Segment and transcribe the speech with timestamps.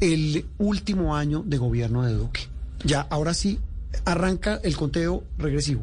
[0.00, 2.42] El último año de gobierno de Duque.
[2.84, 3.58] Ya, ahora sí,
[4.04, 5.82] arranca el conteo regresivo.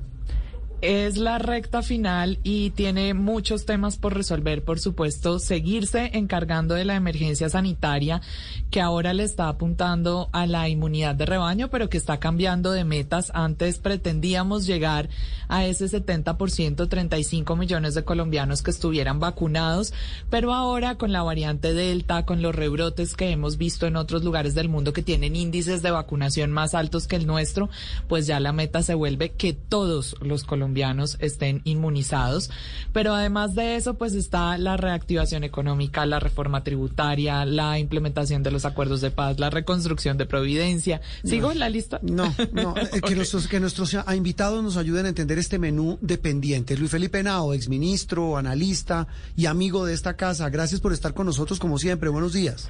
[0.88, 6.86] Es la recta final y tiene muchos temas por resolver, por supuesto, seguirse encargando de
[6.86, 8.22] la emergencia sanitaria
[8.70, 12.84] que ahora le está apuntando a la inmunidad de rebaño, pero que está cambiando de
[12.84, 13.32] metas.
[13.34, 15.10] Antes pretendíamos llegar
[15.48, 19.92] a ese 70%, 35 millones de colombianos que estuvieran vacunados,
[20.30, 24.54] pero ahora con la variante Delta, con los rebrotes que hemos visto en otros lugares
[24.54, 27.72] del mundo que tienen índices de vacunación más altos que el nuestro,
[28.08, 30.75] pues ya la meta se vuelve que todos los colombianos
[31.20, 32.52] estén inmunizados.
[32.94, 38.52] Pero además de eso, pues está la reactivación económica, la reforma tributaria, la implementación de
[38.52, 41.02] los acuerdos de paz, la reconstrucción de Providencia.
[41.24, 42.00] ¿Sigo en la lista?
[42.02, 46.78] No, no, eh, que, nuestros, que nuestros invitados nos ayuden a entender este menú dependiente.
[46.78, 51.60] Luis Felipe Nao, exministro, analista y amigo de esta casa, gracias por estar con nosotros
[51.60, 52.10] como siempre.
[52.10, 52.70] Buenos días.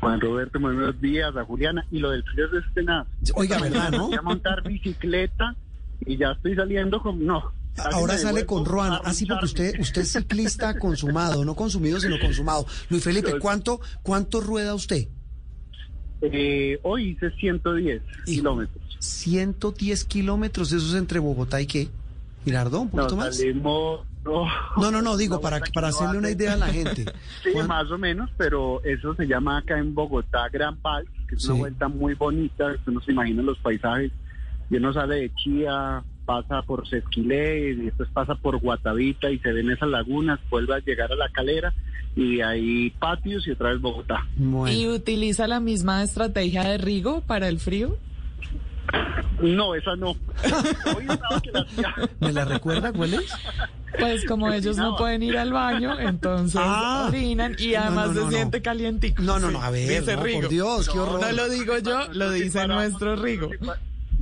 [0.00, 1.84] Juan Roberto, buenos días, a Juliana.
[1.90, 3.06] Y lo del frío de este nada.
[3.34, 4.08] Oiga, ¿verdad, no?
[4.08, 5.54] Voy a montar bicicleta
[6.06, 7.24] y ya estoy saliendo con...
[7.24, 7.52] No.
[7.92, 9.00] Ahora sale con Ruana.
[9.04, 12.66] Así porque usted, usted es ciclista consumado, no consumido, sino consumado.
[12.88, 15.08] Luis Felipe, ¿cuánto, cuánto rueda usted?
[16.22, 18.82] Eh, hoy hice 110 kilómetros.
[18.98, 21.88] 110 kilómetros, eso es entre Bogotá y qué?
[22.44, 23.40] Girardón, un poquito más.
[23.54, 27.06] no, no, no, no, digo, para, para hacerle una idea a la gente.
[27.42, 31.44] sí, más o menos, pero eso se llama acá en Bogotá Gran Pal, que es
[31.46, 34.12] una vuelta muy bonita, usted no se imagina los paisajes
[34.70, 39.52] y uno sale de Chía, pasa por Sesquilé y después pasa por Guatavita y se
[39.52, 41.74] ven esas lagunas, vuelve a llegar a la calera
[42.14, 44.26] y hay patios y otra vez Bogotá.
[44.68, 47.96] ¿Y utiliza la misma estrategia de Rigo para el frío?
[49.40, 50.14] No, esa no.
[52.20, 53.32] ¿Me la recuerda cuál es?
[53.98, 57.06] Pues como ellos no pueden ir al baño, entonces ah.
[57.08, 59.22] orinan y además se siente calientico.
[59.22, 61.20] No, no, no, a ver, por Dios, qué horror.
[61.20, 63.50] No lo digo yo, lo dice nuestro Rigo.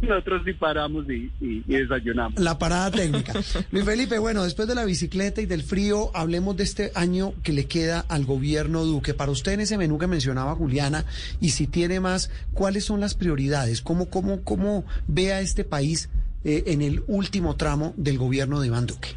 [0.00, 1.30] Nosotros sí paramos y,
[1.66, 2.38] desayunamos.
[2.38, 3.32] La parada técnica.
[3.72, 7.52] Luis Felipe, bueno, después de la bicicleta y del frío, hablemos de este año que
[7.52, 9.14] le queda al gobierno Duque.
[9.14, 11.04] Para usted en ese menú que mencionaba Juliana,
[11.40, 13.82] y si tiene más, ¿cuáles son las prioridades?
[13.82, 16.10] ¿Cómo, cómo, cómo ve a este país
[16.44, 19.08] eh, en el último tramo del gobierno de Iván Duque?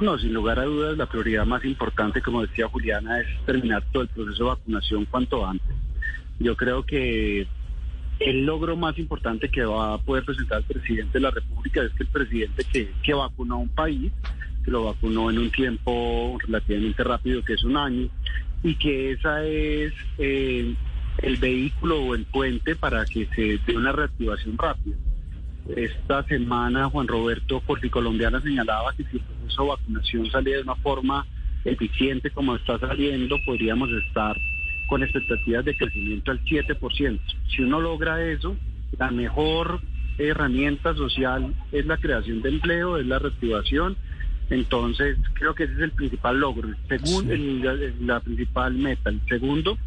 [0.00, 4.02] No, sin lugar a dudas, la prioridad más importante, como decía Juliana, es terminar todo
[4.02, 5.76] el proceso de vacunación cuanto antes.
[6.38, 7.46] Yo creo que
[8.24, 11.92] el logro más importante que va a poder presentar el presidente de la República es
[11.92, 12.64] que el presidente
[13.02, 14.12] que, vacunó a un país,
[14.64, 18.08] que lo vacunó en un tiempo relativamente rápido, que es un año,
[18.62, 20.74] y que esa es eh,
[21.18, 24.96] el vehículo o el puente para que se dé una reactivación rápida.
[25.76, 30.74] Esta semana Juan Roberto Colombiana señalaba que si el proceso de vacunación salía de una
[30.76, 31.26] forma
[31.64, 34.36] eficiente como está saliendo, podríamos estar
[34.92, 37.18] con expectativas de crecimiento al 7%.
[37.48, 38.54] Si uno logra eso,
[38.98, 39.80] la mejor
[40.18, 43.96] herramienta social es la creación de empleo, es la reactivación.
[44.50, 46.68] Entonces, creo que ese es el principal logro.
[46.90, 47.34] Segundo,
[48.02, 49.08] la, principal meta.
[49.08, 49.78] El segundo,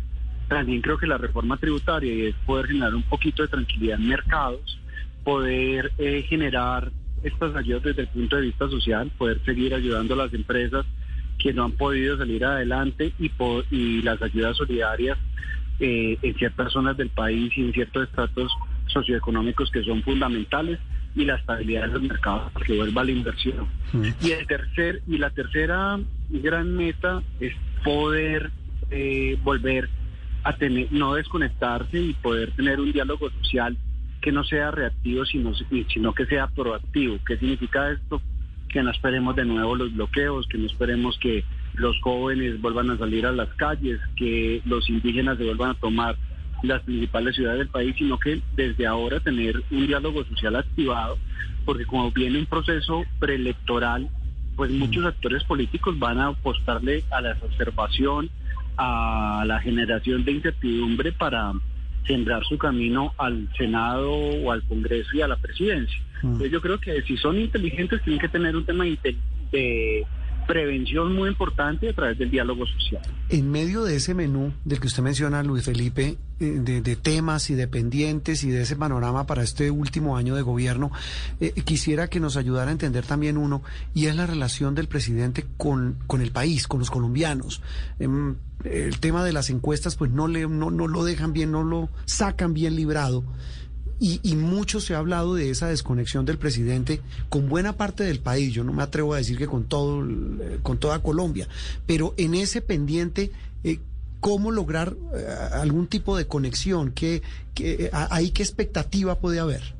[0.47, 4.79] también creo que la reforma tributaria es poder generar un poquito de tranquilidad en mercados,
[5.23, 6.91] poder eh, generar
[7.21, 10.83] estas ayudas desde el punto de vista social, poder seguir ayudando a las empresas
[11.45, 13.29] que no han podido salir adelante y,
[13.69, 15.15] y las ayudas solidarias
[15.79, 18.51] eh, en ciertas zonas del país y en ciertos estratos
[18.87, 20.79] socioeconómicos que son fundamentales
[21.13, 23.67] y la estabilidad de los mercados que vuelva la inversión.
[24.23, 25.99] Y el tercer y la tercera
[26.31, 27.53] gran meta es
[27.83, 28.49] poder
[28.89, 29.87] eh, volver
[30.45, 33.77] a tener no desconectarse y poder tener un diálogo social
[34.19, 35.53] que no sea reactivo sino
[35.93, 37.19] sino que sea proactivo.
[37.23, 38.19] ¿Qué significa esto?
[38.75, 41.45] Que no esperemos de nuevo los bloqueos, que no esperemos que
[41.75, 46.17] los jóvenes vuelvan a salir a las calles, que los indígenas se vuelvan a tomar
[46.61, 51.17] las principales ciudades del país, sino que desde ahora tener un diálogo social activado,
[51.63, 54.09] porque como viene un proceso preelectoral,
[54.57, 54.77] pues mm.
[54.77, 58.29] muchos actores políticos van a apostarle a la exacerbación,
[58.75, 61.53] a la generación de incertidumbre para
[62.07, 65.99] sembrar su camino al Senado o al Congreso y a la presidencia.
[66.21, 66.43] Mm.
[66.43, 68.85] yo creo que si son inteligentes tienen que tener un tema
[69.51, 70.05] de,
[70.45, 73.01] prevención muy importante a través del diálogo social.
[73.29, 77.55] En medio de ese menú del que usted menciona, Luis Felipe, eh, de, temas y
[77.55, 80.91] de pendientes y de ese panorama para este último año de gobierno,
[81.39, 83.63] eh, quisiera que nos ayudara a entender también uno,
[83.93, 87.61] y es la relación del presidente con, con el país, con los colombianos.
[87.99, 91.63] Em, el tema de las encuestas, pues no, le, no, no lo dejan bien, no
[91.63, 93.23] lo sacan bien librado.
[93.99, 98.19] Y, y, mucho se ha hablado de esa desconexión del presidente con buena parte del
[98.19, 98.53] país.
[98.53, 101.47] Yo no me atrevo a decir que con todo, eh, con toda Colombia,
[101.85, 103.31] pero en ese pendiente,
[103.63, 103.79] eh,
[104.19, 106.91] ¿cómo lograr eh, algún tipo de conexión?
[106.91, 107.21] ¿Qué,
[107.53, 109.75] qué, ahí qué expectativa puede haber?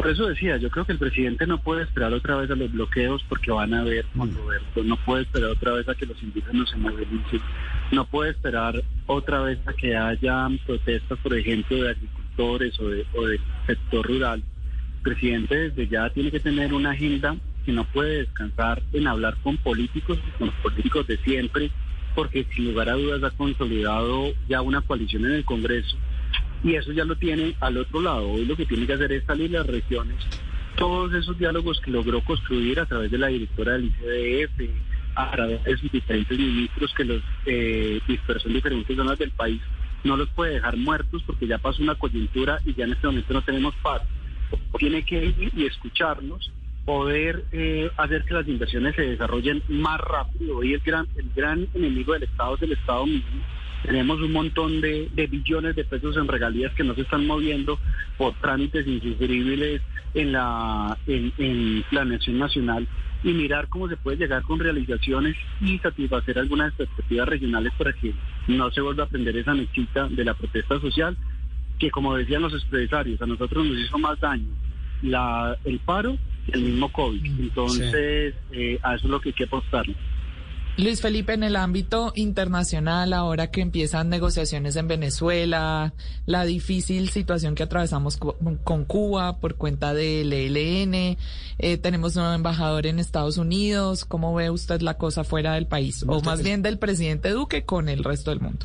[0.00, 2.72] Por eso decía, yo creo que el presidente no puede esperar otra vez a los
[2.72, 6.70] bloqueos porque van a haber controversias, no puede esperar otra vez a que los indígenas
[6.70, 7.40] se movilicen,
[7.92, 11.90] no puede esperar otra vez a que haya protestas, por ejemplo, de
[12.40, 14.42] o, de, o del sector rural,
[14.96, 19.36] el presidente desde ya tiene que tener una agenda que no puede descansar en hablar
[19.42, 21.70] con políticos, con los políticos de siempre,
[22.14, 25.96] porque sin lugar a dudas ha consolidado ya una coalición en el Congreso
[26.62, 28.30] y eso ya lo tiene al otro lado.
[28.30, 30.16] Hoy lo que tiene que hacer es salir las regiones,
[30.76, 34.70] todos esos diálogos que logró construir a través de la directora del ICDF,
[35.14, 39.60] a través de sus diferentes ministros que los eh, dispersó en diferentes zonas del país,
[40.04, 43.34] no los puede dejar muertos porque ya pasó una coyuntura y ya en este momento
[43.34, 44.02] no tenemos paz.
[44.78, 46.50] Tiene que ir y escucharnos,
[46.84, 50.58] poder eh, hacer que las inversiones se desarrollen más rápido.
[50.58, 53.42] Hoy el gran, el gran enemigo del Estado es el Estado mismo.
[53.82, 57.78] Tenemos un montón de, de billones de pesos en regalías que no se están moviendo
[58.18, 59.82] por trámites insufribles
[60.14, 62.86] en la en, en planeación nacional
[63.22, 68.14] y mirar cómo se puede llegar con realizaciones y satisfacer algunas expectativas regionales para que
[68.48, 71.16] no se vuelva a prender esa mechita de la protesta social,
[71.78, 74.48] que como decían los empresarios, a nosotros nos hizo más daño
[75.02, 76.16] la, el paro
[76.46, 77.24] que el mismo COVID.
[77.40, 78.56] Entonces, sí.
[78.58, 79.94] eh, a eso es lo que hay que apostarle.
[80.76, 85.92] Luis Felipe, en el ámbito internacional, ahora que empiezan negociaciones en Venezuela,
[86.26, 91.18] la difícil situación que atravesamos con Cuba por cuenta del ELN,
[91.58, 96.04] eh, tenemos un embajador en Estados Unidos, ¿cómo ve usted la cosa fuera del país?
[96.06, 98.64] O más bien del presidente Duque con el resto del mundo.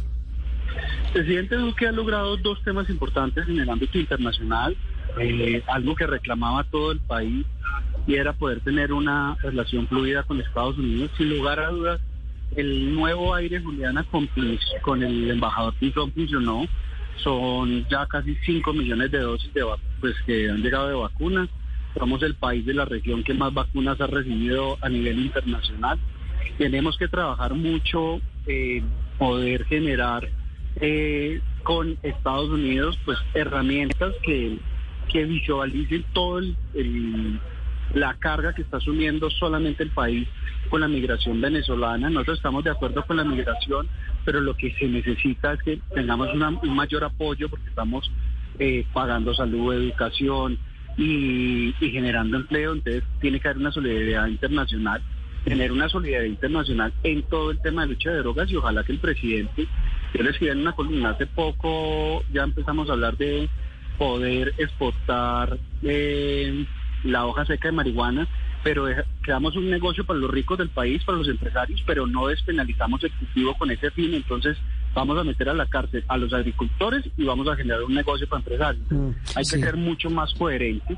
[1.08, 4.78] El presidente Duque ha logrado dos temas importantes en el ámbito internacional,
[5.20, 7.46] eh, algo que reclamaba todo el país
[8.08, 11.12] y era poder tener una relación fluida con Estados Unidos.
[11.18, 12.02] Sin lugar a dudas,
[12.56, 14.30] el nuevo aire Juliana con,
[14.82, 16.66] con el embajador Pinzón funcionó.
[17.18, 19.66] Son ya casi 5 millones de dosis de
[20.00, 21.50] pues que han llegado de vacunas.
[21.98, 25.98] Somos el país de la región que más vacunas ha recibido a nivel internacional.
[26.58, 28.84] Tenemos que trabajar mucho eh,
[29.18, 30.30] poder generar
[30.76, 34.58] eh, con Estados Unidos pues herramientas que,
[35.12, 37.40] que visualicen todo el, el
[37.94, 40.28] la carga que está asumiendo solamente el país
[40.70, 42.10] con la migración venezolana.
[42.10, 43.88] Nosotros estamos de acuerdo con la migración,
[44.24, 48.12] pero lo que se necesita es que tengamos una, un mayor apoyo porque estamos
[48.60, 50.58] eh, pagando salud, educación
[50.98, 52.74] y, y generando empleo.
[52.74, 55.02] Entonces tiene que haber una solidaridad internacional,
[55.44, 58.94] tener una solidaridad internacional en todo el tema de lucha de drogas y ojalá que
[58.94, 59.68] el presidente,
[60.14, 63.48] yo le escribí en una columna hace poco, ya empezamos a hablar de
[63.98, 65.58] poder exportar.
[65.84, 66.66] Eh,
[67.06, 68.28] la hoja seca de marihuana,
[68.64, 68.88] pero
[69.22, 73.12] creamos un negocio para los ricos del país, para los empresarios, pero no despenalizamos el
[73.12, 74.14] cultivo con ese fin.
[74.14, 74.58] Entonces
[74.94, 78.28] vamos a meter a la cárcel a los agricultores y vamos a generar un negocio
[78.28, 78.86] para empresarios.
[78.90, 79.56] Mm, Hay sí.
[79.58, 80.98] que ser mucho más coherentes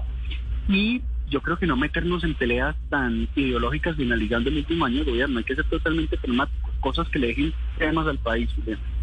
[0.69, 5.11] y yo creo que no meternos en peleas tan ideológicas finalizando el último año de
[5.11, 5.39] gobierno.
[5.39, 8.49] Hay que ser totalmente pragmáticos, cosas que le dejen temas al país.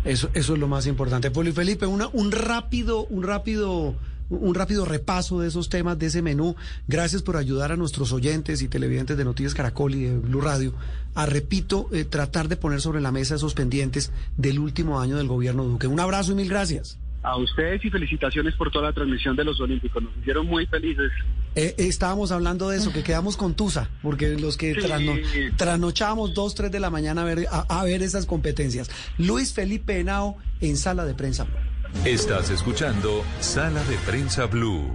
[0.04, 1.30] Eso, eso es lo más importante.
[1.30, 3.94] Poli Felipe, una, un rápido, un rápido
[4.30, 6.56] un rápido repaso de esos temas, de ese menú.
[6.88, 10.74] Gracias por ayudar a nuestros oyentes y televidentes de Noticias Caracol y de Blue Radio
[11.14, 15.28] a, repito, eh, tratar de poner sobre la mesa esos pendientes del último año del
[15.28, 15.86] gobierno Duque.
[15.86, 16.98] Un abrazo y mil gracias.
[17.22, 20.02] A ustedes y felicitaciones por toda la transmisión de los Olímpicos.
[20.02, 21.10] Nos hicieron muy felices.
[21.54, 24.80] Eh, estábamos hablando de eso, que quedamos con Tusa, porque los que sí.
[24.80, 25.12] trasno,
[25.56, 28.90] trasnochábamos dos, tres de la mañana a ver, a, a ver esas competencias.
[29.16, 31.46] Luis Felipe Henao en Sala de Prensa.
[32.02, 34.92] Estás escuchando Sala de Prensa Blue.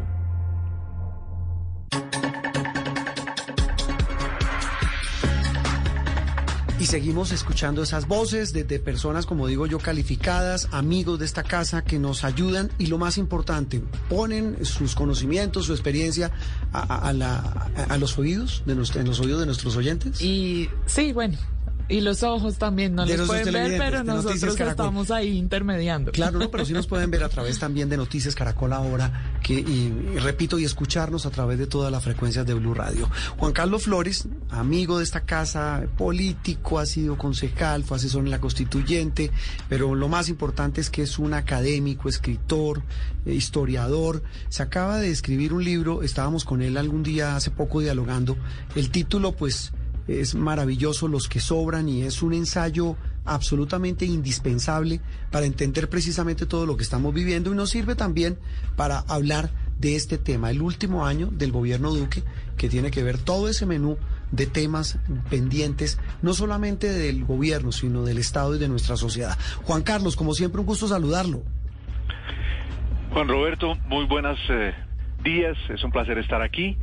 [6.80, 11.42] Y seguimos escuchando esas voces de, de, personas, como digo yo, calificadas, amigos de esta
[11.42, 16.32] casa, que nos ayudan y lo más importante, ponen sus conocimientos, su experiencia
[16.72, 20.22] a, a, la, a los oídos de, nuestro, en los oídos de nuestros oyentes.
[20.22, 21.40] Y sí, bueno,
[21.90, 26.12] Y los ojos también, no los pueden ver, pero nosotros estamos ahí intermediando.
[26.12, 29.56] Claro, no, pero sí nos pueden ver a través también de Noticias Caracol ahora, que,
[29.56, 33.10] y, y repito, y escucharnos a través de todas las frecuencias de Blue Radio.
[33.38, 38.40] Juan Carlos Flores, amigo de esta casa, político, ha sido concejal, fue asesor en la
[38.40, 39.32] constituyente,
[39.68, 42.84] pero lo más importante es que es un académico, escritor,
[43.26, 44.24] eh, historiador.
[44.50, 48.38] Se acaba de escribir un libro, estábamos con él algún día hace poco dialogando.
[48.76, 49.72] El título, pues,
[50.10, 55.02] es maravilloso, Los que sobran, y es un ensayo absolutamente indispensable
[55.32, 58.40] para entender precisamente todo lo que estamos viviendo y nos sirve también
[58.76, 62.24] para hablar de este tema, el último año del gobierno Duque,
[62.58, 63.98] que tiene que ver todo ese menú
[64.32, 65.00] de temas
[65.30, 69.38] pendientes, no solamente del gobierno, sino del Estado y de nuestra sociedad.
[69.64, 71.44] Juan Carlos, como siempre, un gusto saludarlo.
[73.14, 74.74] Juan Roberto, muy buenos eh,
[75.24, 76.78] días, es un placer estar aquí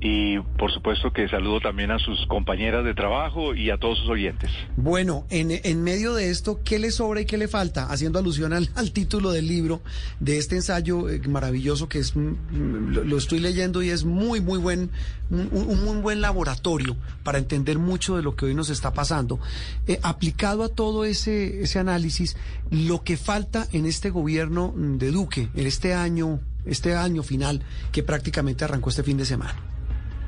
[0.00, 4.08] y por supuesto que saludo también a sus compañeras de trabajo y a todos sus
[4.10, 4.50] oyentes.
[4.76, 7.86] Bueno, en, en medio de esto, ¿qué le sobra y qué le falta?
[7.86, 9.80] Haciendo alusión al, al título del libro,
[10.20, 14.40] de este ensayo eh, maravilloso que es, mm, lo, lo estoy leyendo y es muy,
[14.40, 14.90] muy buen,
[15.30, 19.40] un, un muy buen laboratorio para entender mucho de lo que hoy nos está pasando.
[19.86, 22.36] Eh, aplicado a todo ese, ese análisis,
[22.70, 27.62] lo que falta en este gobierno mm, de Duque, en este año, este año final
[27.92, 29.75] que prácticamente arrancó este fin de semana.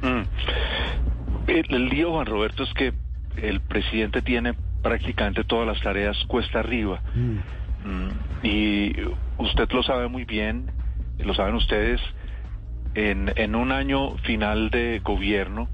[0.02, 1.50] Mm.
[1.50, 2.92] El, el lío, Juan Roberto, es que
[3.36, 7.00] el presidente tiene prácticamente todas las tareas cuesta arriba.
[7.14, 8.92] Mm, Y
[9.38, 10.70] usted lo sabe muy bien,
[11.18, 12.00] lo saben ustedes,
[12.94, 15.68] en, en un año final de gobierno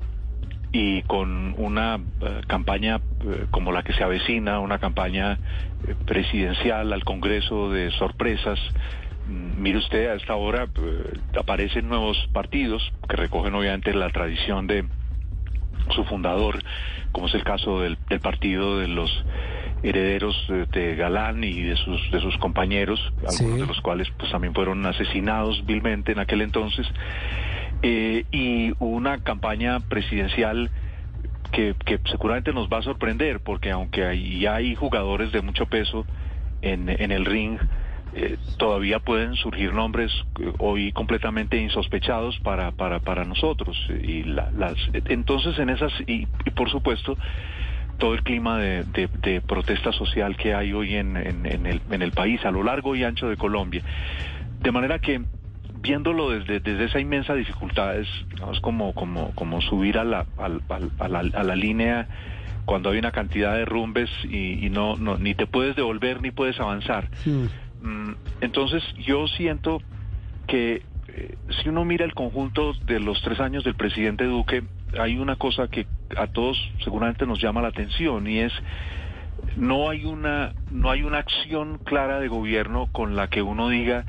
[0.73, 5.39] y con una eh, campaña eh, como la que se avecina, una campaña
[5.87, 12.17] eh, presidencial al Congreso de sorpresas, mm, mire usted, a esta hora eh, aparecen nuevos
[12.33, 14.85] partidos que recogen obviamente la tradición de
[15.91, 16.59] su fundador,
[17.13, 19.11] como es el caso del, del partido de los
[19.83, 23.61] herederos de, de Galán y de sus de sus compañeros, algunos Sí.
[23.61, 26.87] de los cuales pues también fueron asesinados vilmente en aquel entonces,
[27.83, 30.71] eh, y una campaña presidencial
[31.53, 35.67] que, que seguramente nos va a sorprender, porque aunque hay, ya hay jugadores de mucho
[35.67, 36.07] peso
[36.63, 37.59] en, en el ring,
[38.15, 43.77] eh, todavía pueden surgir nombres eh, hoy completamente insospechados para, para, para nosotros.
[44.03, 47.19] Y la- las, entonces, en esas, y, y por supuesto,
[47.99, 52.03] todo el clima de, de- protesta social que hay hoy en, en- en el, en
[52.03, 53.83] el país, a lo largo y ancho de Colombia.
[54.59, 55.23] De manera que,
[55.75, 58.09] viéndolo desde, desde esa inmensa dificultad, es,
[58.53, 60.63] es como, como, como subir a la, al-
[60.99, 62.09] a, la, a la línea
[62.65, 66.31] cuando hay una cantidad de rumbes y, y no, no, ni te puedes devolver ni
[66.31, 67.11] puedes avanzar.
[67.25, 67.47] Hmm.
[67.85, 69.83] Mm, Entonces yo siento
[70.47, 74.65] que eh, si uno mira el conjunto de los tres años del presidente Duque,
[74.99, 75.87] hay una cosa que
[76.17, 78.53] a todos seguramente nos llama la atención y es
[79.57, 84.07] no hay una no hay una acción clara de gobierno con la que uno diga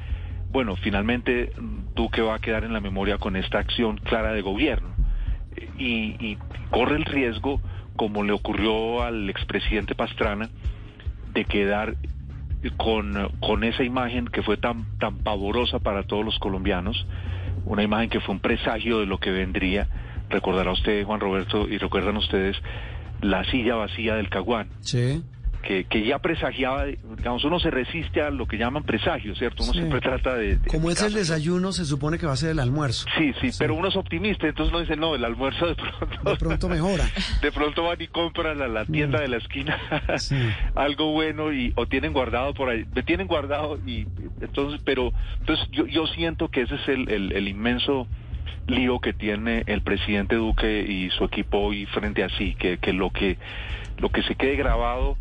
[0.51, 1.51] bueno finalmente
[1.95, 4.89] Duque va a quedar en la memoria con esta acción clara de gobierno.
[5.77, 6.37] Y, y
[6.69, 7.61] corre el riesgo
[7.95, 10.49] como le ocurrió al expresidente Pastrana
[11.33, 11.95] de quedar
[12.71, 17.05] con, con esa imagen que fue tan, tan pavorosa para todos los colombianos,
[17.65, 19.87] una imagen que fue un presagio de lo que vendría.
[20.29, 22.57] Recordará usted, Juan Roberto, y recuerdan ustedes
[23.21, 25.23] la silla vacía del Caguán, Sí.
[25.65, 29.63] Que, que ya presagiaba, digamos, uno se resiste a lo que llaman presagios, ¿cierto?
[29.63, 29.79] Uno Sí.
[29.79, 30.57] siempre trata de...
[30.57, 33.05] de Como es el desayuno, se supone que va a ser el almuerzo.
[33.17, 36.29] Sí, sí, pero uno es optimista, entonces uno dice, no, el almuerzo de pronto...
[36.29, 37.03] De pronto mejora.
[37.41, 39.77] de pronto van y compran a la tienda de la esquina
[40.17, 40.35] Sí.
[40.75, 44.05] algo bueno y o tienen guardado por ahí me tienen guardado y
[44.41, 48.07] entonces pero entonces yo, yo siento que ese es el, el, el inmenso
[48.67, 52.93] lío que tiene el presidente Duque y su equipo hoy frente a sí que, que
[52.93, 53.37] lo que
[53.97, 55.17] lo que se quede grabado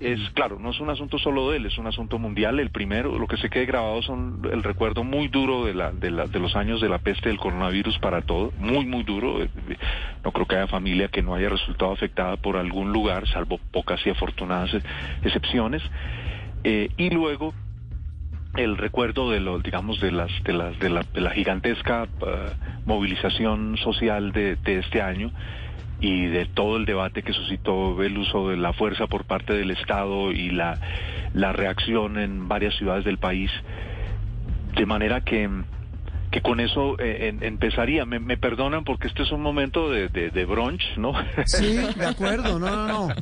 [0.00, 2.58] es claro, no es un asunto solo de él, es un asunto mundial.
[2.58, 6.10] El primero, lo que se quede grabado son el recuerdo muy duro de, la, de,
[6.10, 9.42] la, de los años de la peste del coronavirus para todo, muy, muy duro.
[9.42, 9.48] Eh,
[10.24, 14.04] No creo que haya familia que no haya resultado afectada por algún lugar, salvo pocas
[14.06, 14.82] y afortunadas eh,
[15.22, 15.82] excepciones.
[16.64, 17.54] Eh, y luego
[18.56, 22.50] el recuerdo de lo, digamos, de las, de las, de la, de la gigantesca eh,
[22.84, 25.30] movilización social de, de este año
[26.02, 29.70] y de todo el debate que suscitó el uso de la fuerza por parte del
[29.70, 30.78] Estado y la,
[31.32, 33.50] la reacción en varias ciudades del país.
[34.74, 35.48] De manera que,
[36.32, 38.04] que con eso eh, en- empezaría.
[38.06, 41.12] Me, me perdonan porque este es un momento de, de, de brunch, ¿no?
[41.46, 43.14] Sí, de acuerdo, no, no, no.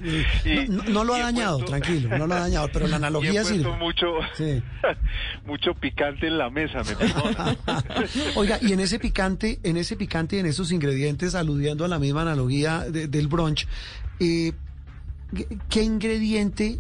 [0.45, 3.45] Y- No, no lo ha dañado, puesto- tranquilo, no lo ha dañado, pero la analogía
[3.45, 3.77] sirve.
[3.77, 4.63] mucho, Sí.
[5.45, 7.57] mucho picante en la mesa, me perdonan.
[8.37, 11.99] Oiga, y en ese picante, en ese picante y en esos ingredientes, aludiendo a la
[11.99, 13.67] misma analogía de- del brunch,
[14.21, 14.53] eh,
[15.69, 16.79] ¿qué ingrediente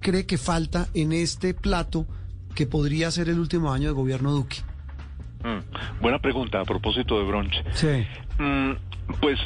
[0.00, 2.06] cree que falta en este plato
[2.54, 4.56] que podría ser el último año de gobierno Duque?
[5.46, 7.62] Mm, buena pregunta a propósito de brunch.
[7.72, 8.04] Sí.
[8.38, 8.72] Mm,
[9.20, 9.38] pues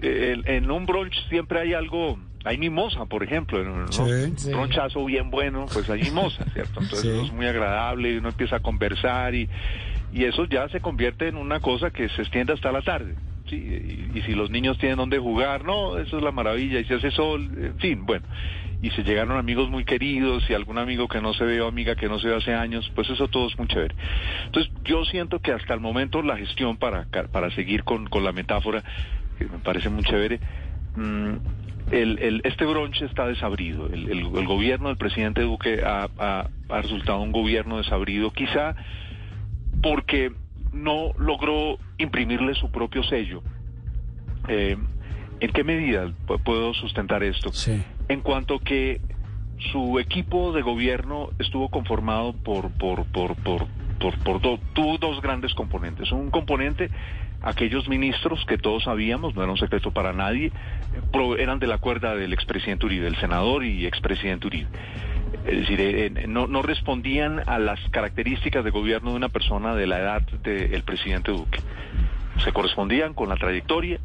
[0.00, 3.86] en un brunch siempre hay algo, hay mimosa, por ejemplo, ¿no?
[3.92, 4.00] Sí.
[4.02, 6.80] Un bronchazo bien bueno, pues hay mimosa, ¿cierto?
[6.80, 7.08] Entonces Sí.
[7.08, 9.48] eso es muy agradable y uno empieza a conversar y,
[10.12, 13.14] y eso ya se convierte en una cosa que se extiende hasta la tarde.
[13.48, 16.84] Sí, y, y si los niños tienen donde jugar, no, eso es la maravilla, y
[16.84, 18.24] si hace sol, en fin, bueno.
[18.82, 21.94] Y se llegaron amigos muy queridos y algún amigo que no se ve o amiga
[21.94, 23.94] que no se ve hace años, pues eso todo es muy chévere.
[24.46, 28.32] Entonces yo siento que hasta el momento la gestión, para, para seguir con, con la
[28.32, 28.82] metáfora,
[29.38, 30.40] que me parece muy chévere,
[30.96, 31.32] mm,
[31.92, 33.86] el, el- este bronche está desabrido.
[33.86, 36.48] El, el- gobierno del presidente Duque ha, ha-
[36.80, 38.74] resultado un gobierno desabrido, quizá
[39.82, 40.32] porque
[40.72, 43.42] no logró imprimirle su propio sello.
[44.48, 44.76] Eh,
[45.40, 47.52] ¿En qué medida pu- puedo sustentar esto?
[47.52, 47.82] Sí.
[48.08, 49.00] En cuanto que
[49.72, 53.66] su equipo de gobierno estuvo conformado por por por por
[53.98, 54.58] por, por do-
[54.98, 56.10] dos grandes componentes.
[56.10, 56.90] Un componente
[57.42, 60.52] aquellos ministros que todos sabíamos, no era un secreto para nadie,
[61.38, 64.68] eran de la cuerda del expresidente Uribe, el senador y expresidente Uribe.
[65.46, 69.74] Es decir, eh, eh, no, no respondían a las características de gobierno de una persona
[69.74, 71.58] de la edad del presidente Duque.
[72.44, 73.98] Se correspondían con la trayectoria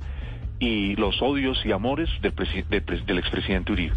[0.60, 2.34] y los odios y amores del,
[2.70, 3.96] del, del expresidente Uribe.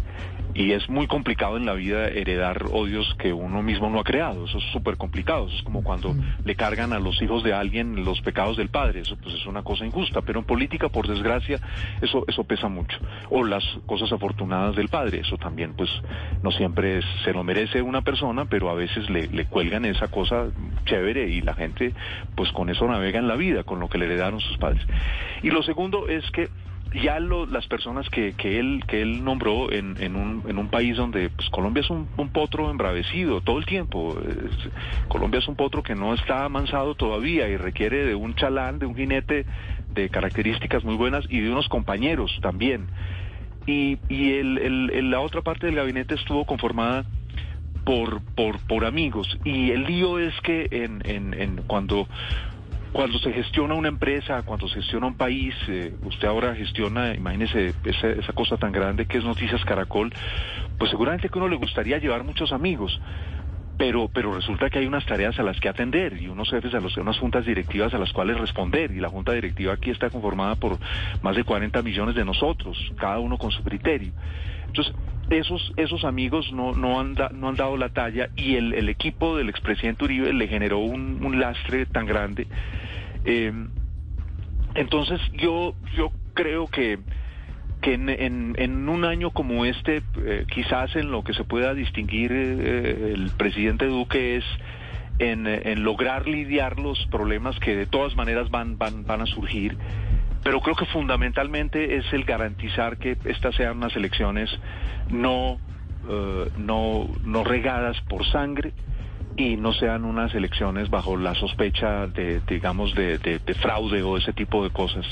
[0.53, 4.45] Y es muy complicado en la vida heredar odios que uno mismo no ha creado.
[4.45, 5.47] Eso es súper complicado.
[5.47, 8.99] Eso es como cuando le cargan a los hijos de alguien los pecados del padre.
[9.01, 10.21] Eso pues es una cosa injusta.
[10.21, 11.59] Pero en política, por desgracia,
[12.01, 12.97] eso, eso pesa mucho.
[13.29, 15.19] O las cosas afortunadas del padre.
[15.21, 15.89] Eso también, pues,
[16.43, 20.09] no siempre es- se lo merece una persona, pero a veces le, le cuelgan esa
[20.09, 20.47] cosa
[20.85, 21.93] chévere y la gente,
[22.35, 24.81] pues, con eso navega en la vida, con lo que le heredaron sus padres.
[25.43, 26.49] Y lo segundo es que
[26.93, 30.69] ya lo- las personas que, que él que él nombró en, en, un, en un
[30.69, 34.17] país donde pues, Colombia es un, potro embravecido todo el tiempo
[35.07, 38.85] Colombia es un potro que no está amansado todavía y requiere de un chalán de
[38.87, 39.45] un jinete
[39.89, 42.89] de características muy buenas y de unos compañeros también
[43.65, 47.05] y, y el, el- el- la otra parte del gabinete estuvo conformada
[47.83, 49.27] por, por, por amigos.
[49.43, 52.07] Y el lío es que en, en, en cuando,
[52.91, 57.73] cuando se gestiona una empresa, cuando se gestiona un país, eh, usted ahora gestiona, imagínese
[57.85, 60.13] esa, esa cosa tan grande que es Noticias Caracol,
[60.77, 62.99] pues seguramente que uno le gustaría llevar muchos amigos.
[63.77, 66.79] Pero, pero resulta que hay unas tareas a las que atender y unos jefes a
[66.79, 70.53] los unas juntas directivas a las cuales responder y la junta directiva aquí está conformada
[70.55, 70.77] por
[71.23, 74.11] más de 40 millones de nosotros, cada uno con su criterio.
[74.71, 74.95] Entonces,
[75.29, 79.35] esos, esos amigos no, no, han da- no han dado la talla y el, equipo
[79.35, 82.47] del expresidente Uribe le generó un, lastre tan grande.
[83.25, 83.51] Eh,
[84.75, 86.99] entonces, yo, yo creo que,
[87.81, 93.13] que en, un año como este, eh, quizás en lo que se pueda distinguir eh,
[93.13, 94.45] el presidente Duque es
[95.19, 99.77] en, en lograr lidiar los problemas que de todas maneras van, van, van a surgir.
[100.43, 104.49] Pero creo que fundamentalmente es el garantizar que estas sean unas elecciones
[105.09, 105.59] no,
[106.09, 108.73] eh, no, no regadas por sangre
[109.37, 114.17] y no sean unas elecciones bajo la sospecha de, digamos, de, de- de fraude o
[114.17, 115.05] ese tipo de cosas.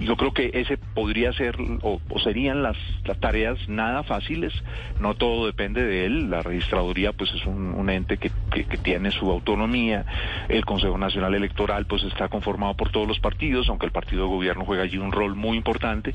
[0.00, 4.52] Yo creo que ese podría ser o, serían las, las tareas nada fáciles.
[4.98, 6.30] No todo depende de él.
[6.30, 10.04] La registraduría, pues, es un, un ente que, que- que tiene su autonomía.
[10.48, 14.28] El Consejo Nacional Electoral, pues, está conformado por todos los partidos, aunque el partido de
[14.28, 16.14] gobierno juega allí un rol muy importante,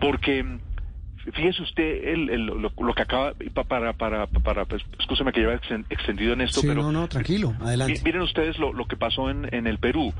[0.00, 0.44] porque
[1.32, 4.82] Fíjese usted el, el- lo, lo que acaba pa- para para para pues,
[5.32, 7.94] que lleva exten- extendido en esto, Sí, pero no, no, tranquilo, adelante.
[7.94, 10.12] mi- miren ustedes lo, lo que pasó en, en el Perú,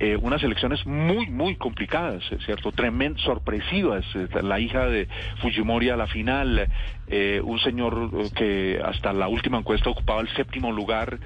[0.00, 4.04] Eh, unas elecciones muy muy complicadas, eh, cierto, tremendo, sorpresivas.
[4.16, 5.06] Eh, La hija de
[5.40, 6.68] Fujimori a la final,
[7.06, 11.18] eh, un señor eh, que hasta la última encuesta ocupaba el séptimo lugar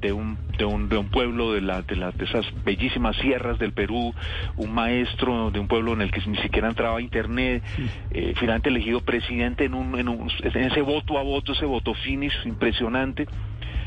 [0.00, 3.58] de un de un, de un pueblo de la de las de esas bellísimas sierras
[3.58, 4.14] del Perú,
[4.56, 7.62] un maestro de un pueblo en el que ni siquiera entraba internet,
[8.10, 11.94] eh, finalmente elegido presidente en un, en un en ese voto a voto, ese voto
[11.94, 13.26] finish impresionante,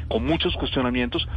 [0.07, 1.27] con muchos cuestionamientos.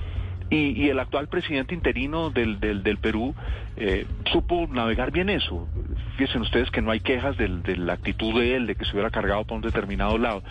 [0.51, 3.35] Y, y el actual presidente interino del, del, Perú
[3.77, 5.69] eh, supo navegar bien eso.
[6.17, 8.93] Fíjense ustedes que no hay quejas del- de la actitud de él, de que se
[8.93, 10.43] hubiera cargado para un determinado lado.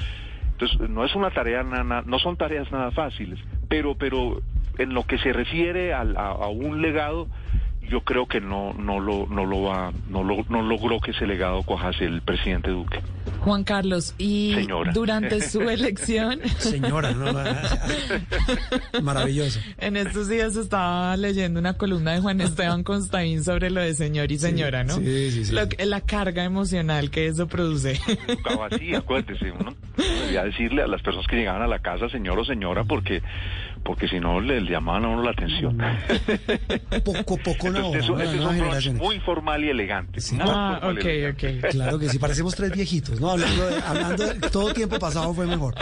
[0.51, 4.41] Entonces, no es una tarea, na- no son tareas nada fáciles, pero, pero
[4.77, 7.27] en lo que se refiere a, a un legado,
[7.89, 11.27] yo creo que no, no lo, no lo va, no lo, no logró que ese
[11.27, 12.99] legado cuajase el presidente Duque.
[13.43, 14.91] Juan Carlos, y Señora.
[14.93, 17.43] durante su elección, Señora, no, no,
[19.01, 19.59] maravilloso.
[19.79, 24.31] en estos días estaba leyendo una columna de Juan Esteban Constaín sobre lo de señor
[24.31, 24.95] y señora, ¿no?
[24.97, 25.51] sí, sí, sí.
[25.53, 27.99] Lo que- la carga emocional que eso produce.
[28.27, 32.39] Estaba así, acuérdese, uno debería decirle a las personas que llegaban a la casa señor
[32.39, 33.21] o señora porque
[33.83, 35.77] porque si no le, le llamaban a uno la atención.
[37.03, 37.93] Poco, poco no.
[37.93, 40.21] Entonces, eso, no, es un brunch muy formal y elegante.
[40.21, 40.37] Sí.
[40.39, 41.59] ah, ok, elegante.
[41.59, 41.65] ok.
[41.71, 43.31] Claro que sí, parecemos tres viejitos, ¿no?
[43.31, 45.75] Hablando de, hablando de todo tiempo pasado fue mejor.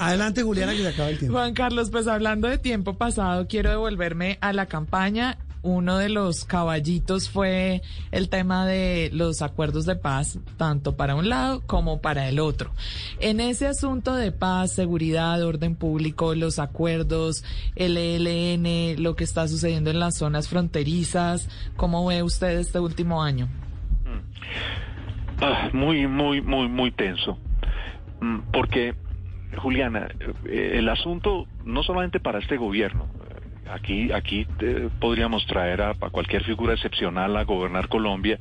[0.00, 1.38] Adelante, Juliana, que se acaba el tiempo.
[1.38, 5.38] Juan Carlos, pues hablando de tiempo pasado, quiero devolverme a la campaña.
[5.66, 11.28] Uno de los caballitos fue el tema de los acuerdos de paz, tanto para un
[11.28, 12.70] lado como para el otro.
[13.18, 17.42] En ese asunto de paz, seguridad, orden público, los acuerdos,
[17.74, 23.20] el ELN, lo que está sucediendo en las zonas fronterizas, ¿cómo ve usted este último
[23.24, 23.48] año?
[25.42, 27.38] Ah, muy, muy, muy, muy tenso.
[28.20, 28.94] Mm, Porque,
[29.56, 30.06] Juliana,
[30.44, 33.08] eh, el asunto no solamente para este gobierno,
[33.70, 38.38] aquí, aquí eh, podríamos traer a, a cualquier figura excepcional a gobernar Colombia.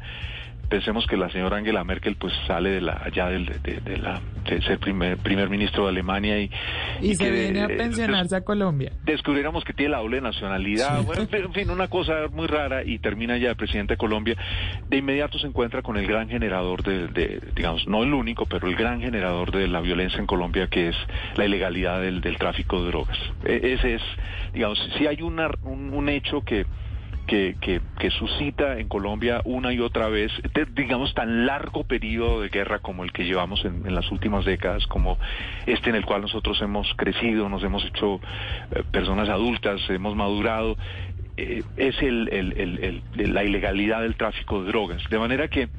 [0.70, 4.20] Pensemos que la señora Angela Merkel pues sale de la allá del, de, de la
[4.50, 6.50] de ser primer primer ministro de Alemania y
[7.02, 8.91] Y, se que, viene a eh, pensionarse a Colombia.
[9.04, 12.84] descubriéramos que tiene la doble nacionalidad, bueno, en fin, en fin, una cosa muy rara
[12.84, 14.36] y termina ya de presidente de Colombia,
[14.89, 18.68] de inmediato se encuentra con el gran generador de, de, digamos, no el único, pero
[18.68, 20.96] el gran generador de la violencia en Colombia, que es
[21.36, 23.18] la ilegalidad del, del tráfico de drogas.
[23.46, 24.02] E- ese es,
[24.52, 26.65] digamos, si hay una, un, un hecho que
[27.26, 30.32] que, que, suscita en Colombia una y otra vez,
[30.74, 34.86] digamos, tan largo periodo de guerra como el que llevamos en, en las últimas décadas,
[34.88, 35.18] como
[35.66, 38.22] este en el cual nosotros hemos crecido, nos hemos hecho
[38.72, 40.78] eh, personas adultas, hemos madurado,
[41.38, 45.02] eh, es el, el- el- la ilegalidad del tráfico de drogas.
[45.10, 45.70] De manera que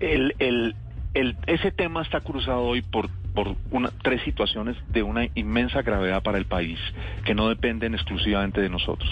[0.00, 6.22] el- ese tema está cruzado hoy por, por una, tres situaciones de una inmensa gravedad
[6.22, 6.78] para el país,
[7.24, 9.08] que no dependen exclusivamente de nosotros.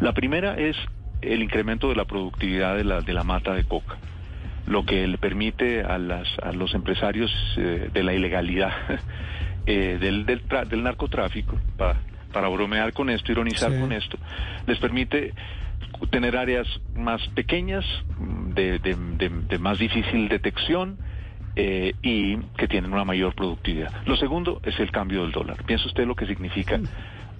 [0.00, 0.76] La primera es
[1.22, 3.96] el incremento de la productividad de la, de la mata de coca,
[4.66, 8.72] lo que le permite a, las, a los empresarios eh, de la ilegalidad,
[9.66, 11.96] eh, del, del, tra- del narcotráfico, para,
[12.32, 13.78] para bromear con esto, ironizar Sí.
[13.78, 14.18] con esto,
[14.66, 15.32] les permite
[16.10, 17.84] tener áreas más pequeñas,
[18.54, 20.98] de, de- de- de más difícil detección
[21.56, 23.92] eh, y que tienen una mayor productividad.
[24.06, 25.62] Lo segundo es el cambio del dólar.
[25.64, 26.80] ¿Piensa usted lo que significa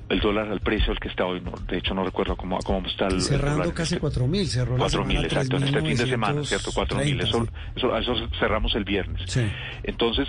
[0.08, 1.40] el dólar al precio al que está hoy?
[1.40, 3.74] No, de hecho, no recuerdo cómo, cómo está el, el Cerrando dólar.
[3.74, 6.70] casi 4.000, cerró la Cuatro semana mil, exacto, en este fin de semana, 3.930, ¿cierto?
[6.74, 7.46] Cuatro mil, eso,
[8.38, 9.22] cerramos el viernes.
[9.26, 9.40] Sí.
[9.82, 10.28] Entonces,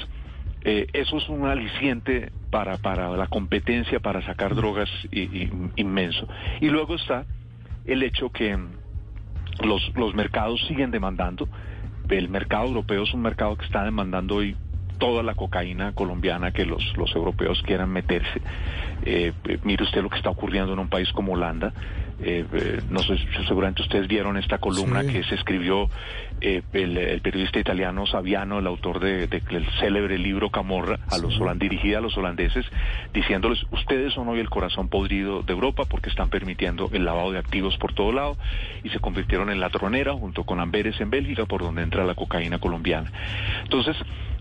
[0.63, 6.27] eh, eso es un aliciente para, para la competencia, para sacar drogas i- i- inmenso.
[6.61, 7.25] Y luego está
[7.85, 8.69] el hecho que mm,
[9.63, 11.47] los, los mercados siguen demandando.
[12.09, 14.55] El mercado europeo es un mercado que está demandando hoy
[14.97, 18.41] toda la cocaína colombiana que los, los europeos quieran meterse.
[19.03, 21.73] Eh, eh, mire usted lo que está ocurriendo en un país como Holanda.
[22.17, 25.09] Eh, eh, no sé, seguramente ustedes vieron esta columna Sí.
[25.11, 25.89] que se escribió
[26.39, 31.17] eh, el, el periodista italiano Saviano, el autor de, de- del célebre libro Camorra, a
[31.17, 32.65] los holan- dirigida a los holandeses,
[33.13, 37.39] diciéndoles, ustedes son hoy el corazón podrido de Europa porque están permitiendo el lavado de
[37.39, 38.37] activos por todo lado
[38.83, 42.15] y se convirtieron en la tronera junto con Amberes en Bélgica por donde entra la
[42.15, 43.11] cocaína colombiana.
[43.63, 43.97] Entonces,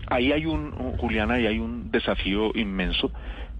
[0.07, 3.11] ahí hay un, Juliana, ahí hay un desafío inmenso.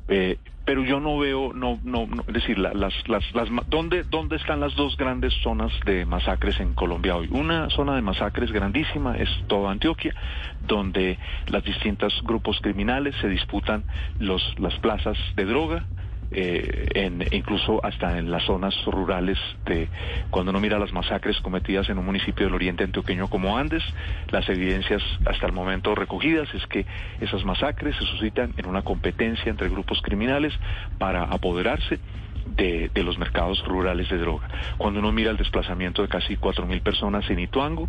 [0.08, 4.04] eh, pero yo no veo, no, no, no, es decir, la- las, las, las, ¿dónde,
[4.04, 7.28] ¿dónde están las dos grandes zonas de masacres en Colombia hoy?
[7.32, 10.13] Una zona de masacres grandísima es toda Antioquia,
[10.60, 13.86] donde las distintos grupos criminales se disputan
[14.17, 15.86] los, las plazas de droga,
[16.32, 19.90] eh, en, incluso hasta en las zonas rurales de
[20.30, 23.84] cuando uno mira las masacres cometidas en un municipio del oriente antioqueño como Andes,
[24.30, 26.86] las evidencias hasta el momento recogidas es que
[27.20, 30.54] esas masacres se suscitan en una competencia entre grupos criminales
[30.98, 32.00] para apoderarse
[32.45, 34.47] de, de los mercados rurales de droga.
[34.77, 37.88] Cuando uno mira el desplazamiento de casi 4.000 personas en Ituango,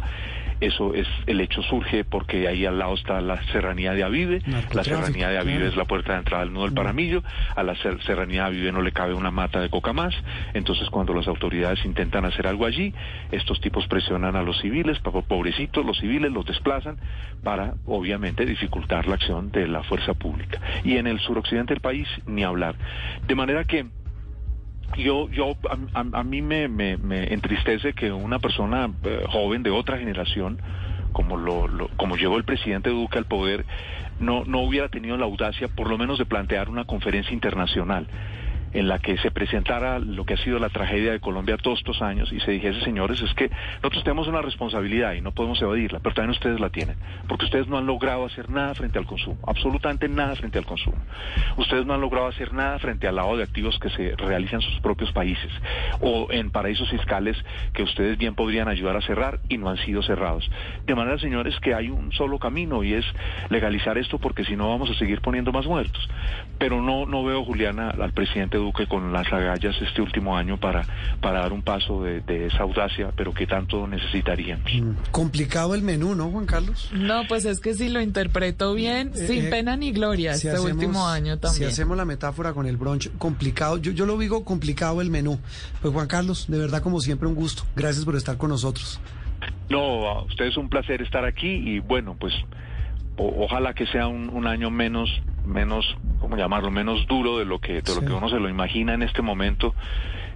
[0.60, 4.40] eso es, el hecho surge porque ahí al lado está la serranía de Avive,
[4.72, 5.70] la serranía de Avive claro.
[5.70, 7.22] es la puerta de entrada del nudo del Paramillo,
[7.54, 10.14] a la ser- serranía de Avive no le cabe una mata de coca más,
[10.54, 12.94] entonces cuando las autoridades intentan hacer algo allí,
[13.32, 16.96] estos tipos presionan a los civiles, pobrecitos, los civiles los desplazan
[17.44, 20.58] para obviamente dificultar la acción de la fuerza pública.
[20.84, 22.76] Y en el suroccidente del país, ni hablar.
[23.26, 23.86] De manera que
[24.96, 25.56] yo, yo,
[25.94, 30.60] a, mí me, me- me entristece que una persona eh, joven de otra generación,
[31.12, 33.66] como lo, lo- como llegó el presidente Duque al poder,
[34.18, 38.06] no, no hubiera tenido la audacia, por lo menos, de plantear una conferencia internacional.
[38.76, 42.02] En la que se presentara lo que ha sido la tragedia de Colombia todos estos
[42.02, 46.00] años y se dijese, señores, es que nosotros tenemos una responsabilidad y no podemos evadirla,
[46.00, 49.38] pero también ustedes la tienen, porque ustedes no han logrado hacer nada frente al consumo,
[49.46, 50.98] absolutamente nada frente al consumo.
[51.56, 54.68] Ustedes no han logrado hacer nada frente al lavado de activos que se realizan en
[54.68, 55.50] sus propios países
[56.00, 57.36] o en paraísos fiscales
[57.72, 60.50] que ustedes bien podrían ayudar a cerrar y no han sido cerrados.
[60.84, 63.06] De manera, señores, que hay un solo camino y es
[63.48, 66.06] legalizar esto porque si no vamos a seguir poniendo más muertos.
[66.58, 70.84] Pero no, no veo, Juliana, al presidente Duque con las agallas este último año para,
[71.20, 74.72] para dar un paso de, esa audacia, pero que tanto necesitaríamos.
[74.74, 76.90] Mm, complicado el menú, ¿no, Juan Carlos?
[76.92, 80.58] No, pues es que si lo interpreto bien, eh, sin eh, pena ni gloria este
[80.58, 81.62] último año también.
[81.62, 85.38] Si hacemos la metáfora con el brunch, complicado, yo, yo lo digo complicado el menú.
[85.80, 87.62] Pues Juan Carlos, de verdad como siempre un gusto.
[87.76, 89.00] Gracias por estar con nosotros.
[89.68, 92.34] No, a usted es un placer estar aquí y bueno, pues
[93.16, 95.10] ojalá que sea un, año menos,
[95.46, 96.70] menos, ¿cómo llamarlo?
[96.70, 99.74] Menos duro de lo que, de lo que uno se lo imagina en este momento.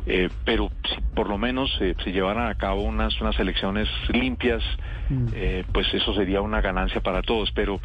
[0.06, 4.62] Eh, pero si por lo menos eh, se llevaran a cabo unas, unas elecciones limpias,
[5.10, 5.26] mm.
[5.34, 7.50] eh, pues eso sería una ganancia para todos.
[7.52, 7.80] Pero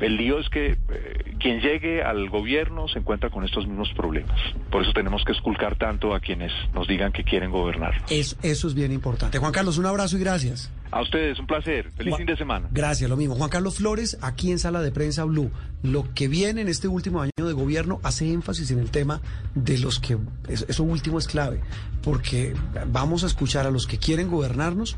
[0.00, 4.38] el lío es que eh, quien llegue al gobierno se encuentra con estos mismos problemas.
[4.70, 7.94] Por eso tenemos que esculcar tanto a quienes nos digan que quieren gobernar.
[8.08, 9.38] eso es bien importante.
[9.38, 10.70] Juan Carlos, un abrazo y gracias.
[10.92, 11.90] A ustedes, un placer.
[11.92, 12.68] Feliz fin de semana.
[12.70, 13.34] Gracias, lo mismo.
[13.34, 15.50] Juan Carlos Flores, aquí en Sala de Prensa Blue.
[15.82, 19.22] Lo que viene en este último año de gobierno hace énfasis en el tema
[19.54, 20.18] de los que...
[20.48, 21.60] Eso último es clave,
[22.02, 22.54] porque
[22.88, 24.96] vamos a escuchar a los que quieren gobernarnos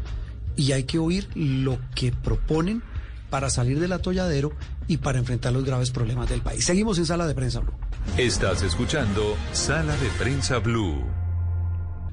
[0.57, 2.83] y hay que oír lo que proponen
[3.30, 4.52] para salir del atolladero
[4.88, 6.64] y para enfrentar los graves problemas del país.
[6.64, 7.75] Seguimos en Sala de Prensa Blue.
[8.16, 11.05] Estás escuchando Sala de Prensa Blue.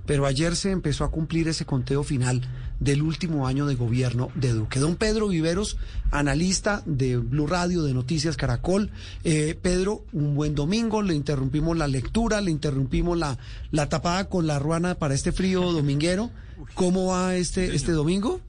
[0.06, 2.42] Pero ayer se empezó a cumplir ese conteo final
[2.80, 4.80] del último año de gobierno de Duque.
[4.80, 5.78] Don Pedro Viveros,
[6.10, 8.90] analista de Blue Radio, de Noticias Caracol.
[9.24, 13.38] Eh, Pedro, un buen domingo, le interrumpimos la lectura, le interrumpimos la,
[13.70, 16.32] la tapada con la ruana para este frío dominguero.
[16.74, 18.42] ¿Cómo va este, este domingo?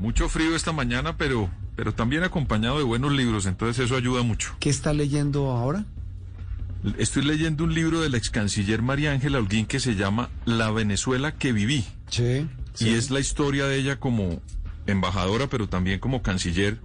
[0.00, 4.54] Mucho frío esta mañana, pero pero también acompañado de buenos libros, entonces eso ayuda mucho.
[4.60, 5.84] ¿Qué está leyendo ahora?
[6.98, 10.70] Estoy leyendo un libro de la ex canciller María Ángela Holguín que se llama La
[10.70, 11.84] Venezuela que viví.
[12.08, 12.46] Sí,
[12.80, 14.40] Y es la historia de ella como
[14.86, 16.78] embajadora, pero también como canciller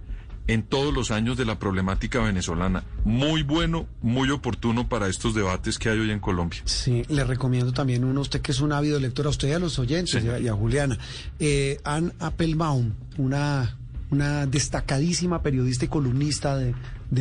[0.46, 2.84] en todos los años de la problemática venezolana.
[3.04, 6.60] Muy bueno, muy oportuno para estos debates que hay hoy en Colombia.
[6.64, 9.58] Sí, le recomiendo también uno, usted que es un ávido lector, a usted y a
[9.58, 10.98] los oyentes y, a, Juliana.
[11.38, 13.76] Eh, Anne Applebaum, una
[14.10, 16.74] una destacadísima periodista y columnista de,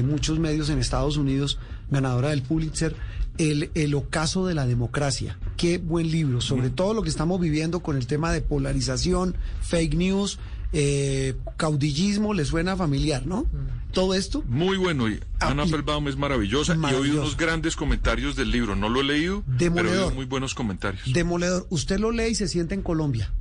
[0.04, 1.60] muchos medios en Estados Unidos,
[1.90, 2.96] ganadora del Pulitzer,
[3.38, 5.38] el, el, ocaso de la democracia.
[5.58, 9.96] Qué buen libro, sobre todo lo que estamos viviendo con el tema de polarización, fake
[9.96, 10.40] news,
[10.78, 13.46] eh, caudillismo, le suena familiar, ¿no?
[13.94, 14.44] Todo esto.
[14.46, 18.76] Muy bueno, y ah, Ana Applebaum es maravillosa, y he unos grandes comentarios del libro.
[18.76, 21.14] No lo he leído, pero muy buenos comentarios.
[21.14, 21.66] Demoledor.
[21.70, 23.32] Usted lo lee y se siente en Colombia.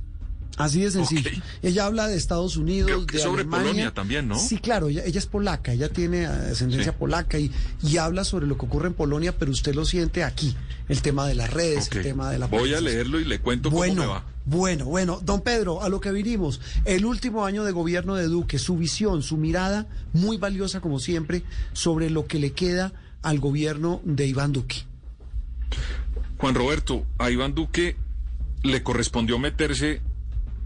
[0.55, 1.29] Así de sencillo.
[1.61, 4.39] Ella habla de Estados Unidos, de sobre Polonia también, ¿no?
[4.39, 7.51] Sí, claro, ella, es polaca, ella tiene ascendencia polaca y,
[7.83, 10.55] y, habla sobre lo que ocurre en Polonia, pero usted lo siente aquí,
[10.87, 13.69] el tema de las redes, el tema de la Voy a leerlo y le cuento
[13.69, 14.23] cómo me va.
[14.45, 18.59] Bueno, bueno, don Pedro, a lo que vinimos, el último año de gobierno de Duque,
[18.59, 24.01] su visión, su mirada, muy valiosa como siempre, sobre lo que le queda al gobierno
[24.03, 24.83] de Iván Duque.
[26.37, 27.95] Juan Roberto, a Iván Duque
[28.61, 30.01] le correspondió meterse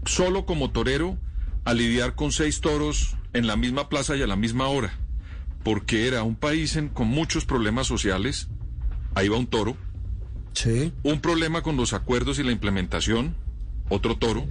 [0.04, 1.16] solo como torero
[1.64, 4.92] a lidiar con seis toros en la misma plaza y a la misma hora,
[5.62, 8.48] porque era un país con muchos problemas sociales,
[9.14, 9.76] ahí va un toro,
[10.52, 10.92] sí.
[11.02, 13.36] un problema con los acuerdos y la implementación,
[13.90, 14.46] otro toro,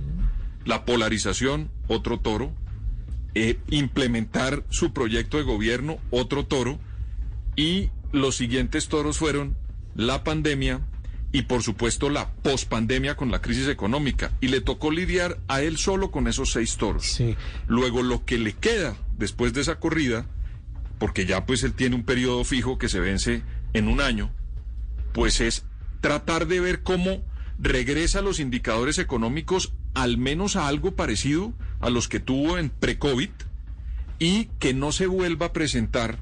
[0.66, 2.54] la polarización, otro toro,
[3.34, 6.80] eh, implementar su proyecto de gobierno, otro toro,
[7.56, 9.58] y los siguientes toros fueron
[9.96, 10.82] la pandemia,
[11.32, 14.32] y por supuesto la pospandemia con la crisis económica.
[14.42, 17.06] Y le tocó lidiar a él solo con esos seis toros.
[17.68, 20.26] Luego lo que le queda después de esa corrida,
[20.98, 24.32] porque ya pues él tiene un periodo fijo que se vence en un año,
[25.14, 25.66] pues es
[26.02, 27.24] tratar de ver cómo
[27.60, 33.30] regresa los indicadores económicos al menos a algo parecido a los que tuvo en pre-COVID
[34.18, 36.18] y que no se vuelva a presentar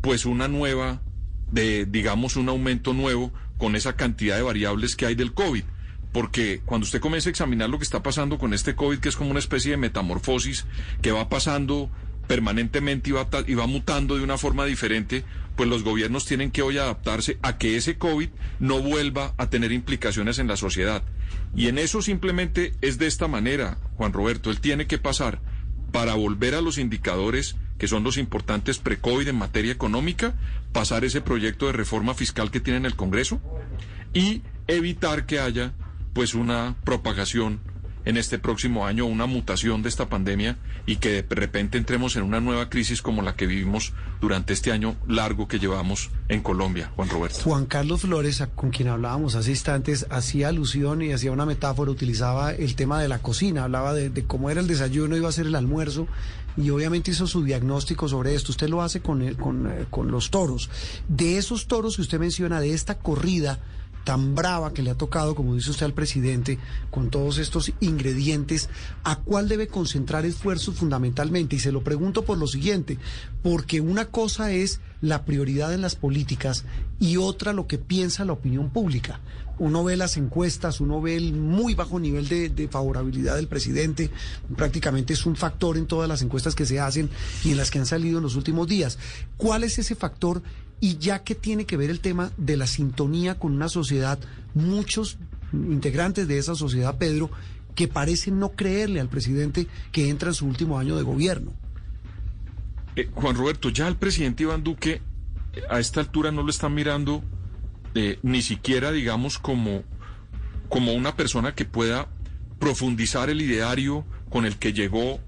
[0.00, 1.02] pues una nueva,
[1.50, 5.64] de digamos un aumento nuevo con esa cantidad de variables que hay del COVID.
[6.12, 9.16] Porque cuando usted comienza a examinar lo que está pasando con este COVID, que es
[9.16, 10.64] como una especie de metamorfosis
[11.02, 11.90] que va pasando
[12.26, 15.24] permanentemente y va, y va mutando de una forma diferente,
[15.56, 18.28] pues los gobiernos tienen que hoy adaptarse a que ese COVID
[18.60, 21.02] no vuelva a tener implicaciones en la sociedad.
[21.54, 25.40] Y en eso simplemente es de esta manera, Juan Roberto, él tiene que pasar
[25.92, 30.34] para volver a los indicadores que son los importantes pre-COVID en materia económica,
[30.72, 33.40] pasar ese proyecto de reforma fiscal que tiene en el Congreso,
[34.14, 35.74] y evitar que haya
[36.14, 37.60] pues una propagación
[38.06, 42.22] en este próximo año, una mutación de esta pandemia y que de repente entremos en
[42.22, 46.92] una nueva crisis como la que vivimos durante este año largo que llevamos en Colombia,
[46.94, 47.40] Juan Roberto.
[47.42, 52.52] Juan Carlos Flores, con quien hablábamos hace instantes, hacía alusión y hacía una metáfora, utilizaba
[52.52, 55.56] el tema de la cocina, hablaba de, cómo era el desayuno, iba a ser el
[55.56, 56.06] almuerzo
[56.56, 58.52] y obviamente hizo su diagnóstico sobre esto.
[58.52, 60.70] Usted lo hace con, con, eh, con los toros.
[61.08, 63.58] De esos toros que usted menciona, de esta corrida,
[64.06, 66.60] tan brava que le ha tocado, como dice usted al presidente,
[66.92, 68.68] con todos estos ingredientes,
[69.02, 71.56] ¿a cuál debe concentrar esfuerzos fundamentalmente?
[71.56, 72.98] Y se lo pregunto por lo siguiente,
[73.42, 76.64] porque una cosa es la prioridad en las políticas
[77.00, 79.18] y otra lo que piensa la opinión pública.
[79.58, 84.10] Uno ve las encuestas, uno ve el muy bajo nivel de, de, favorabilidad del presidente,
[84.54, 87.10] prácticamente es un factor en todas las encuestas que se hacen
[87.42, 88.98] y en las que han salido en los últimos días.
[89.36, 90.42] ¿Cuál es ese factor
[90.80, 94.18] y ya que tiene que ver el tema de la sintonía con una sociedad,
[94.54, 95.18] muchos
[95.52, 97.30] integrantes de esa sociedad, Pedro,
[97.74, 101.52] que parecen no creerle al presidente que entra en su último año de gobierno.
[102.96, 105.02] Eh, Juan Roberto, ya el presidente Iván Duque
[105.52, 107.22] eh, a esta altura no lo están mirando
[107.94, 109.84] eh, ni siquiera, digamos, como,
[110.68, 112.08] como una persona que pueda
[112.58, 115.20] profundizar el ideario con el que llegó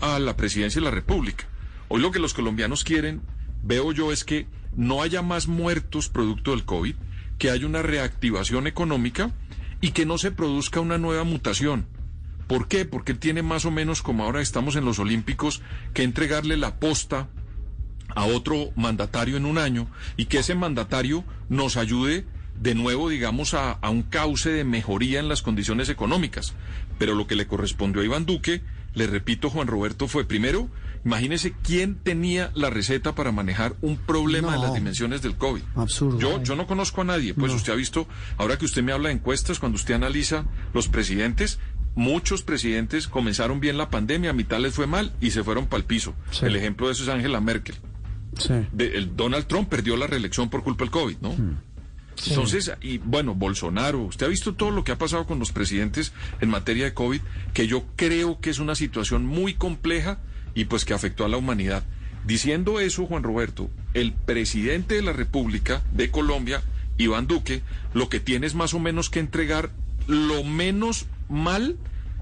[0.00, 1.46] a la presidencia de la República.
[1.88, 3.20] Hoy lo que los colombianos quieren,
[3.62, 6.94] veo yo, es que no haya más muertos producto del COVID,
[7.38, 9.30] que haya una reactivación económica
[9.80, 11.86] y que no se produzca una nueva mutación.
[12.46, 12.84] ¿Por qué?
[12.84, 15.62] Porque tiene más o menos, como ahora estamos en los Olímpicos,
[15.94, 17.28] que entregarle la posta
[18.14, 22.26] a otro mandatario en un año y que ese mandatario nos ayude
[22.58, 26.54] de nuevo, digamos, a, a, un cauce de mejoría en las condiciones económicas.
[26.98, 28.62] Pero lo que le correspondió a Iván Duque,
[28.94, 30.68] le repito, Juan Roberto, fue primero
[31.04, 35.62] Imagínese quién tenía la receta para manejar un problema de las dimensiones del COVID.
[35.74, 36.18] Absurdo.
[36.18, 37.32] Yo, yo no conozco a nadie.
[37.32, 40.88] Pues usted ha visto, ahora que usted me habla de encuestas, cuando usted analiza los
[40.88, 41.58] presidentes,
[41.94, 45.78] muchos presidentes comenzaron bien la pandemia, a mitad les fue mal y se fueron para
[45.78, 46.14] el piso.
[46.42, 47.76] El ejemplo de eso es Angela Merkel.
[48.36, 48.52] Sí.
[48.78, 51.30] el Donald Trump perdió la reelección por culpa del COVID, ¿no?
[51.30, 51.58] Hmm.
[52.26, 56.12] Entonces, y bueno, Bolsonaro, usted ha visto todo lo que ha pasado con los presidentes
[56.40, 57.20] en materia de COVID,
[57.54, 60.18] que yo creo que es una situación muy compleja
[60.54, 61.84] y pues que afectó a la humanidad.
[62.26, 66.62] Diciendo eso, Juan Roberto, el presidente de la República de Colombia,
[66.98, 67.62] Iván Duque,
[67.94, 69.70] lo que tiene es más o menos que entregar
[70.06, 71.76] lo menos mal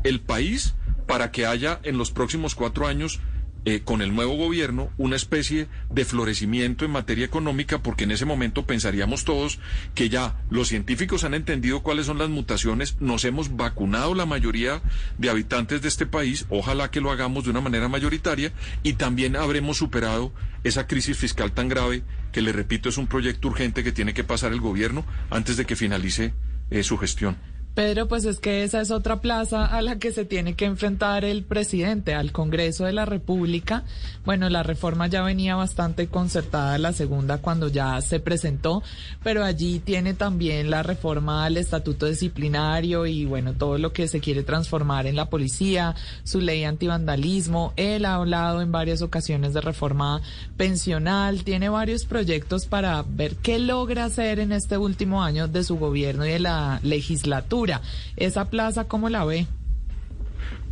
[0.04, 0.74] el país
[1.06, 3.20] para que haya en los próximos cuatro años
[3.64, 8.24] eh, con el nuevo gobierno una especie de florecimiento en materia económica, porque en ese
[8.24, 9.58] momento pensaríamos todos
[9.94, 14.80] que ya los científicos han entendido cuáles son las mutaciones, nos hemos vacunado la mayoría
[15.18, 19.36] de habitantes de este país, ojalá que lo hagamos de una manera mayoritaria, y también
[19.36, 20.32] habremos superado
[20.64, 24.24] esa crisis fiscal tan grave que, le repito, es un proyecto urgente que tiene que
[24.24, 26.32] pasar el gobierno antes de que finalice
[26.70, 27.36] eh, su gestión.
[27.78, 31.24] Pedro, pues es que esa es otra plaza a la que se tiene que enfrentar
[31.24, 33.84] el presidente, al Congreso de la República.
[34.24, 38.82] Bueno, la reforma ya venía bastante concertada, la segunda cuando ya se presentó,
[39.22, 44.18] pero allí tiene también la reforma al estatuto disciplinario y bueno, todo lo que se
[44.18, 47.74] quiere transformar en la policía, su ley antivandalismo.
[47.76, 50.20] Él ha hablado en varias ocasiones de reforma
[50.56, 55.78] pensional, tiene varios proyectos para ver qué logra hacer en este último año de su
[55.78, 57.67] gobierno y de la legislatura.
[58.16, 59.46] ¿Esa plaza cómo la ve?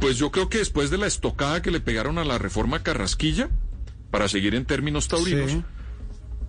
[0.01, 3.49] Pues yo creo que después de la estocada que le pegaron a la reforma Carrasquilla,
[4.11, 5.59] para seguir en términos taurinos,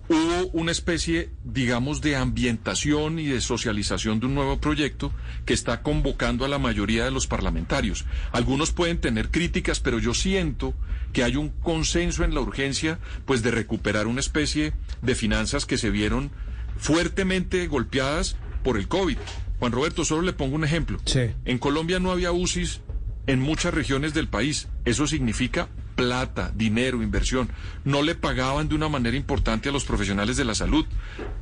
[0.08, 5.12] hubo una especie, digamos, de ambientación y de socialización de un nuevo proyecto
[5.44, 8.06] que está convocando a la mayoría de los parlamentarios.
[8.32, 10.74] Algunos pueden tener críticas, pero yo siento
[11.12, 15.78] que hay un consenso en la urgencia, pues, de recuperar una especie de finanzas que
[15.78, 16.30] se vieron
[16.78, 19.18] fuertemente golpeadas por el COVID.
[19.58, 20.98] Juan Roberto, solo le pongo un ejemplo.
[21.44, 22.80] En Colombia no había UCIs
[23.26, 24.68] en muchas regiones del país.
[24.84, 27.50] Eso significa plata, dinero, inversión.
[27.84, 30.86] No le pagaban de una manera importante a los profesionales de la salud.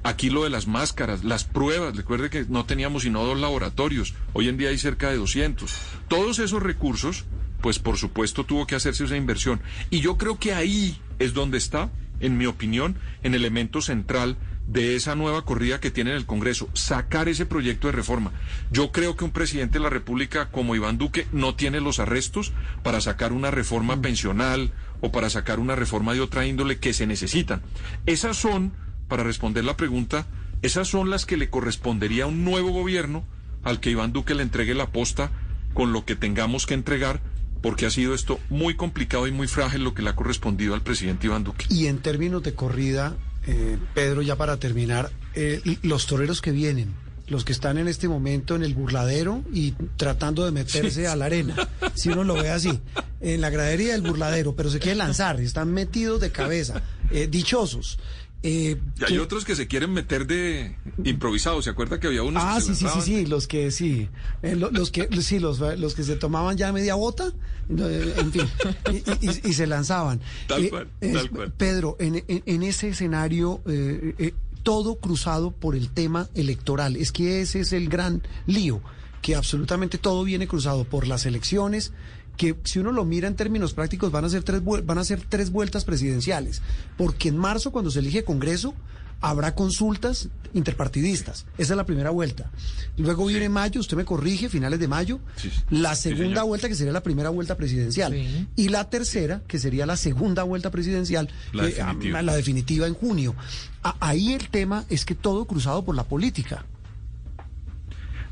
[0.03, 1.95] Aquí lo de las máscaras, las pruebas.
[1.95, 4.15] Recuerde que no teníamos sino dos laboratorios.
[4.33, 5.71] Hoy en día hay cerca de 200.
[6.09, 7.27] Todos esos recursos,
[7.61, 9.61] pues por supuesto tuvo que hacerse esa inversión.
[9.91, 14.97] Y yo creo que ahí es donde está, en mi opinión, en elemento central de
[14.97, 18.33] esa nueva corrida que tiene en el Congreso, sacar ese proyecto de reforma.
[18.71, 22.53] Yo creo que un presidente de la República como Iván Duque no tiene los arrestos
[22.83, 24.01] para sacar una reforma mm.
[24.03, 27.63] pensional o para sacar una reforma de otra índole que se necesitan.
[28.07, 28.73] Esas son,
[29.09, 30.27] para responder la pregunta,
[30.63, 33.25] esas son las que le correspondería a un nuevo gobierno
[33.63, 35.31] al que Iván Duque le entregue la posta
[35.75, 37.21] con lo que tengamos que entregar
[37.63, 40.83] porque ha sido esto muy complicado y muy frágil lo que le ha correspondido al
[40.83, 41.67] presidente Iván Duque.
[41.69, 43.17] Y en términos de corrida,
[43.47, 46.95] eh, Pedro, ya para terminar, eh, los toreros que vienen,
[47.29, 51.27] los que están en este momento en el burladero y tratando de meterse a la
[51.27, 52.81] arena, si uno lo ve así,
[53.21, 57.99] en la gradería del burladero, pero se quieren lanzar, están metidos de cabeza, eh, dichosos.
[58.43, 61.63] Eh, Y hay que- otros que se quieren meter de improvisado.
[61.63, 64.09] ¿Se acuerda que había unos Ah, que sí, sí, sí, sí, los que sí,
[64.43, 67.33] eh, lo- los que sí, los, los que se tomaban ya media bota,
[67.77, 68.49] eh, en fin,
[68.93, 70.21] y, y- y se lanzaban.
[70.47, 71.53] Tal cual, tal cual.
[71.53, 77.13] Pedro, en, en- en ese escenario, eh, eh, todo cruzado por el tema electoral, es
[77.13, 78.81] que ese es el gran lío,
[79.23, 81.93] que absolutamente todo viene cruzado por las elecciones
[82.37, 85.23] que si uno lo mira en términos prácticos van a ser tres van a ser
[85.29, 86.63] tres vueltas presidenciales,
[86.97, 88.75] porque en marzo cuando se elige Congreso
[89.23, 91.47] habrá consultas interpartidistas.
[91.57, 92.51] Esa es la primera vuelta.
[92.99, 95.63] Luego viene mayo, usted me corrige, finales de mayo, Sí, sí.
[95.71, 98.47] la segunda vuelta que sería la primera vuelta presidencial Sí.
[98.57, 102.19] y la tercera que sería la segunda vuelta presidencial, La eh, definitiva.
[102.19, 103.35] a- la definitiva en junio.
[103.83, 106.67] A- ahí el tema es que todo cruzado por la política.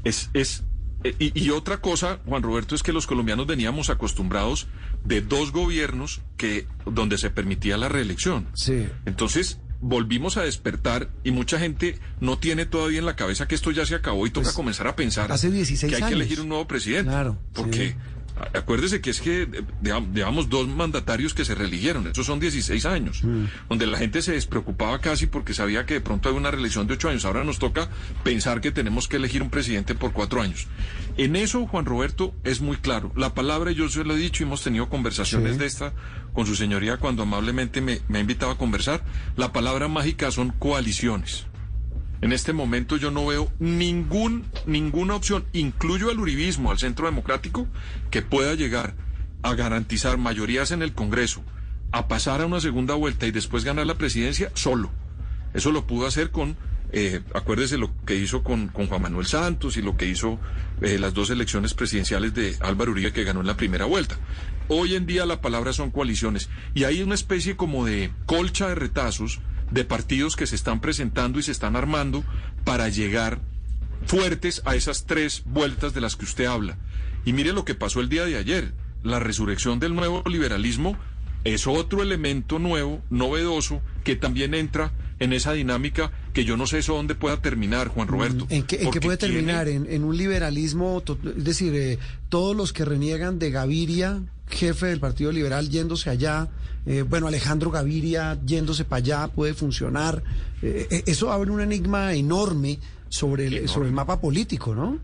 [0.05, 0.63] Es, es,
[1.19, 4.67] y, y otra cosa, Juan Roberto, es que los colombianos veníamos acostumbrados
[5.05, 8.47] de dos gobiernos que donde se permitía la reelección.
[8.55, 8.87] Sí.
[9.05, 13.71] Entonces volvimos a despertar y mucha gente no tiene todavía en la cabeza que esto
[13.71, 16.41] ya se acabó y toca Pues, comenzar a pensar hace 16 que hay que elegir
[16.41, 17.11] un nuevo presidente.
[17.11, 17.95] Claro, Porque sí.
[18.55, 19.49] Acuérdese que es que eh,
[20.13, 23.45] llevamos dos mandatarios que se reeligieron, esos son 16 años, Mm.
[23.69, 26.95] donde la gente se despreocupaba casi porque sabía que de pronto hay una reelección de
[26.95, 27.25] 8 años.
[27.25, 27.89] Ahora nos toca
[28.25, 30.67] pensar que tenemos que elegir un presidente por 4 años.
[31.17, 33.13] En eso, Juan Roberto, es muy claro.
[33.17, 35.59] La palabra, yo se lo he dicho, hemos tenido conversaciones Sí.
[35.59, 35.93] de esta
[36.33, 39.05] con su señoría cuando amablemente me, me ha invitado a conversar.
[39.37, 41.47] La palabra mágica son coaliciones.
[42.25, 47.69] En este momento yo no veo ningún, ninguna opción, incluyo al uribismo, al centro democrático,
[48.11, 48.95] que pueda llegar
[49.43, 51.45] a garantizar mayorías en el Congreso,
[51.93, 54.91] a pasar a una segunda vuelta y después ganar la presidencia solo.
[55.53, 56.57] Eso lo pudo hacer con,
[56.93, 60.41] eh, acuérdese lo que hizo con, Juan Manuel Santos y lo que hizo
[60.81, 64.17] eh, las dos elecciones presidenciales de Álvaro Uribe que ganó en la primera vuelta.
[64.69, 68.77] Hoy en día la palabra son coaliciones y hay una especie como de colcha de
[68.77, 69.41] retazos
[69.75, 72.25] de partidos que se están presentando y se están armando
[72.65, 73.41] para llegar
[74.07, 76.79] fuertes a esas tres vueltas de las que usted habla.
[77.25, 78.73] Y mire lo que pasó el día de ayer.
[79.03, 80.97] La resurrección del nuevo liberalismo
[81.45, 86.79] es otro elemento nuevo, novedoso, que también entra en esa dinámica que yo no sé
[86.79, 88.47] eso dónde pueda terminar, Juan Roberto.
[88.51, 89.69] ¿En qué, en qué porque puede tiene- terminar?
[89.69, 91.03] ¿En, en un liberalismo,
[91.37, 91.99] es decir, eh,
[92.31, 96.49] todos los que reniegan de Gaviria, jefe del Partido Liberal, yéndose allá,
[96.87, 100.23] eh, bueno, Alejandro Gaviria yéndose para allá, puede funcionar.
[100.63, 102.79] Eh, eh, eso abre un enigma enorme
[103.09, 103.69] sobre el, Enorme.
[103.69, 104.99] sobre el mapa político, ¿no?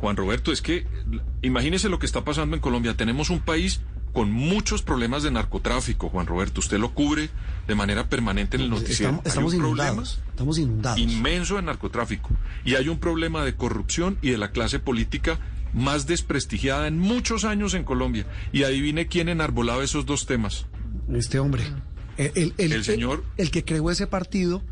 [0.00, 0.86] Juan Roberto, es que
[1.42, 2.96] imagínese lo que está pasando en Colombia.
[2.96, 3.80] Tenemos un país
[4.12, 6.60] con muchos problemas de narcotráfico, Juan Roberto.
[6.60, 7.30] Usted lo cubre
[7.66, 9.22] de manera permanente en el noticiero.
[9.24, 10.20] Estamos, estamos Hay un problema inundados.
[10.28, 10.98] Estamos inundados.
[10.98, 12.30] inmenso de narcotráfico.
[12.64, 15.38] Y hay un problema de corrupción y de la clase política
[15.72, 18.26] más desprestigiada en muchos años en Colombia.
[18.52, 20.66] Y adivine quién enarbolaba esos dos temas.
[21.12, 21.64] Este hombre.
[22.16, 24.62] El, el- el- El señor- El, que creó ese partido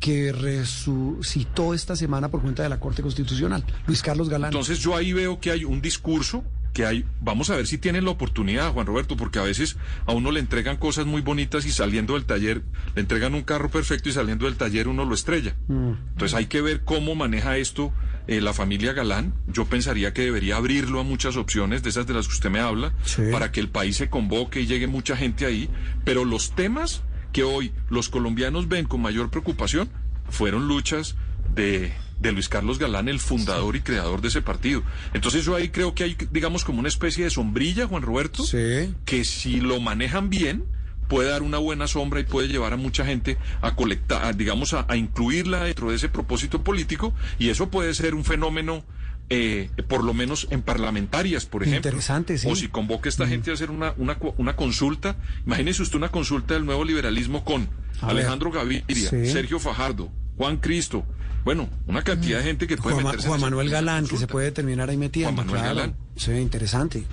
[0.00, 4.48] que resucitó esta semana por cuenta de la Corte Constitucional, Luis Carlos Galán.
[4.50, 6.44] Entonces yo ahí veo que hay un discurso
[6.74, 10.12] que hay, vamos a ver si tienen la oportunidad, Juan Roberto, porque a veces a
[10.12, 12.62] uno le entregan cosas muy bonitas y saliendo del taller,
[12.96, 15.54] le entregan un carro perfecto y saliendo del taller uno lo estrella.
[15.68, 17.92] Entonces hay que ver cómo maneja esto
[18.26, 19.34] eh, la familia Galán.
[19.46, 22.60] Yo pensaría que debería abrirlo a muchas opciones, de esas de las que usted me
[22.60, 23.22] habla, Sí.
[23.30, 25.68] para que el país se convoque y llegue mucha gente ahí.
[26.04, 27.02] Pero los temas
[27.32, 29.88] que hoy los colombianos ven con mayor preocupación
[30.30, 31.16] fueron luchas
[31.54, 34.82] de, de Luis Carlos Galán, el fundador y creador de ese partido.
[35.12, 38.94] Entonces yo ahí creo que hay, digamos, como una especie de sombrilla, Juan Roberto, Sí.
[39.04, 40.64] que si lo manejan bien
[41.08, 44.74] puede dar una buena sombra y puede llevar a mucha gente a colectar, a, digamos,
[44.74, 48.84] a, a incluirla dentro de ese propósito político y eso puede ser un fenómeno,
[49.30, 51.90] eh, por lo menos en parlamentarias, por ejemplo.
[51.90, 52.48] Interesante, sí.
[52.50, 56.54] O si convoca a esta gente a hacer una, una, consulta, imagínese usted una consulta
[56.54, 57.68] del nuevo liberalismo con
[58.00, 59.26] A Alejandro Gaviria, Sí.
[59.26, 61.04] Sergio Fajardo, Juan Cristo,
[61.44, 64.50] bueno, una cantidad de gente que puede Juan, meterse Juan Manuel Galán, que se puede
[64.52, 65.32] terminar ahí metiendo.
[65.34, 65.76] Juan Manuel claro.
[65.76, 65.96] Galán.
[66.16, 67.04] Sí, interesante.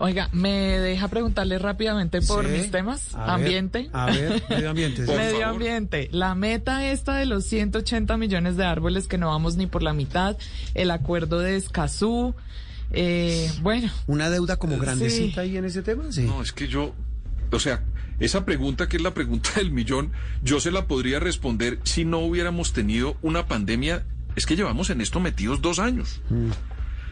[0.00, 2.52] Oiga, ¿me deja preguntarle rápidamente por Sí.
[2.52, 3.14] mis temas?
[3.14, 3.90] A ver, Ambiente.
[3.92, 5.04] a ver, medio ambiente.
[5.06, 5.10] sí.
[5.12, 5.44] Medio favor.
[5.54, 6.08] ambiente.
[6.12, 9.92] La meta esta de los 180 millones de árboles que no vamos ni por la
[9.92, 10.36] mitad,
[10.74, 12.34] el acuerdo de Escazú,
[12.92, 14.80] eh, bueno, Una deuda como Sí.
[14.80, 16.22] grandecita ahí en ese tema, sí.
[16.22, 16.94] No, es que yo,
[17.50, 17.82] o sea,
[18.20, 20.12] esa pregunta que es la pregunta del millón,
[20.42, 24.04] yo se la podría responder si no hubiéramos tenido una pandemia.
[24.36, 26.20] Es que llevamos en esto metidos dos años.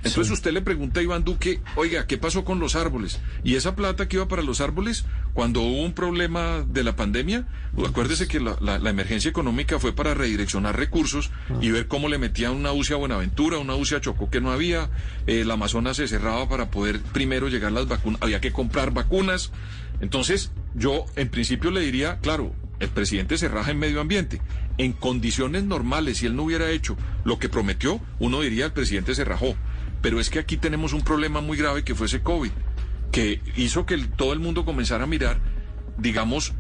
[0.04, 3.18] Entonces usted le pregunta a Iván Duque, oiga, ¿qué pasó con los árboles?
[3.42, 7.48] Y esa plata que iba para los árboles, cuando hubo un problema de la pandemia,
[7.74, 12.08] pues acuérdese que la, la- la emergencia económica fue para redireccionar recursos y ver cómo
[12.08, 14.90] le metían una UCI a Buenaventura, una UCI a Chocó que no había,
[15.26, 19.50] eh, la Amazonas se cerraba para poder primero llegar las vacunas, había que comprar vacunas.
[20.00, 24.40] Entonces, yo en principio le diría, claro, el presidente se raja en medio ambiente.
[24.78, 29.14] En condiciones normales, si él no hubiera hecho lo que prometió, uno diría el presidente
[29.14, 29.56] se rajó.
[30.02, 32.50] Pero es que aquí tenemos un problema muy grave que fue ese COVID,
[33.10, 35.40] que hizo que todo el mundo comenzara a mirar,
[35.96, 36.52] digamos,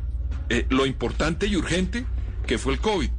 [0.48, 2.06] eh, lo importante y urgente
[2.46, 3.10] que fue el COVID.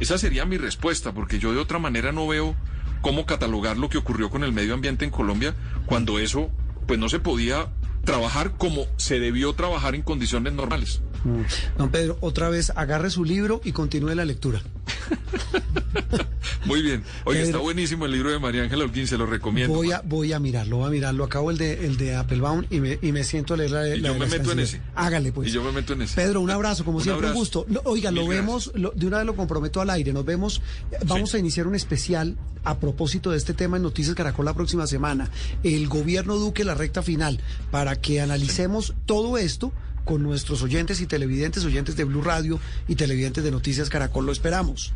[0.00, 2.56] Esa sería mi respuesta, porque yo de otra manera no veo
[3.00, 5.54] cómo catalogar lo que ocurrió con el medio ambiente en Colombia
[5.86, 6.50] cuando eso
[6.86, 7.68] pues no se podía
[8.04, 11.02] trabajar como se debió trabajar en condiciones normales.
[11.24, 11.42] Mm.
[11.78, 14.62] Don Pedro, otra vez agarre su libro y continúe la lectura.
[16.66, 17.02] Muy bien.
[17.24, 19.74] Oye, está buenísimo el libro de María Ángela Holguín, se lo recomiendo.
[19.74, 21.24] Voy a, voy a mirarlo, voy a mirarlo.
[21.24, 24.00] Acabo el de, el de Applebaum y me, y me siento a leer la, Y
[24.00, 24.80] la yo de me meto en ese.
[24.94, 25.48] Hágale, pues.
[25.48, 26.14] Y yo me meto en ese.
[26.16, 27.38] Pedro, un abrazo, como Un siempre, abrazo.
[27.38, 27.66] un gusto.
[27.68, 30.12] No, oiga, lo vemos, lo- de una vez lo comprometo al aire.
[30.12, 30.60] Nos vemos,
[31.06, 31.36] vamos Sí.
[31.38, 35.30] a iniciar un especial a propósito de este tema en Noticias Caracol la próxima semana.
[35.64, 37.40] El gobierno Duque, la recta final,
[37.70, 39.72] para que analicemos todo esto
[40.04, 44.26] con nuestros oyentes y televidentes, oyentes de Blue Radio y televidentes de Noticias Caracol.
[44.26, 44.92] Lo esperamos.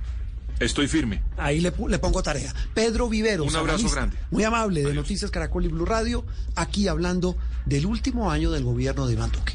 [0.60, 1.22] Estoy firme.
[1.36, 2.54] Ahí le, pongo tarea.
[2.74, 3.48] Pedro Viveros.
[3.48, 4.16] Un abrazo analista, grande.
[4.30, 4.94] Muy amable de.
[4.94, 6.24] Noticias Caracol y Blue Radio,
[6.54, 7.36] aquí hablando
[7.66, 9.54] del último año del gobierno de Iván Duque.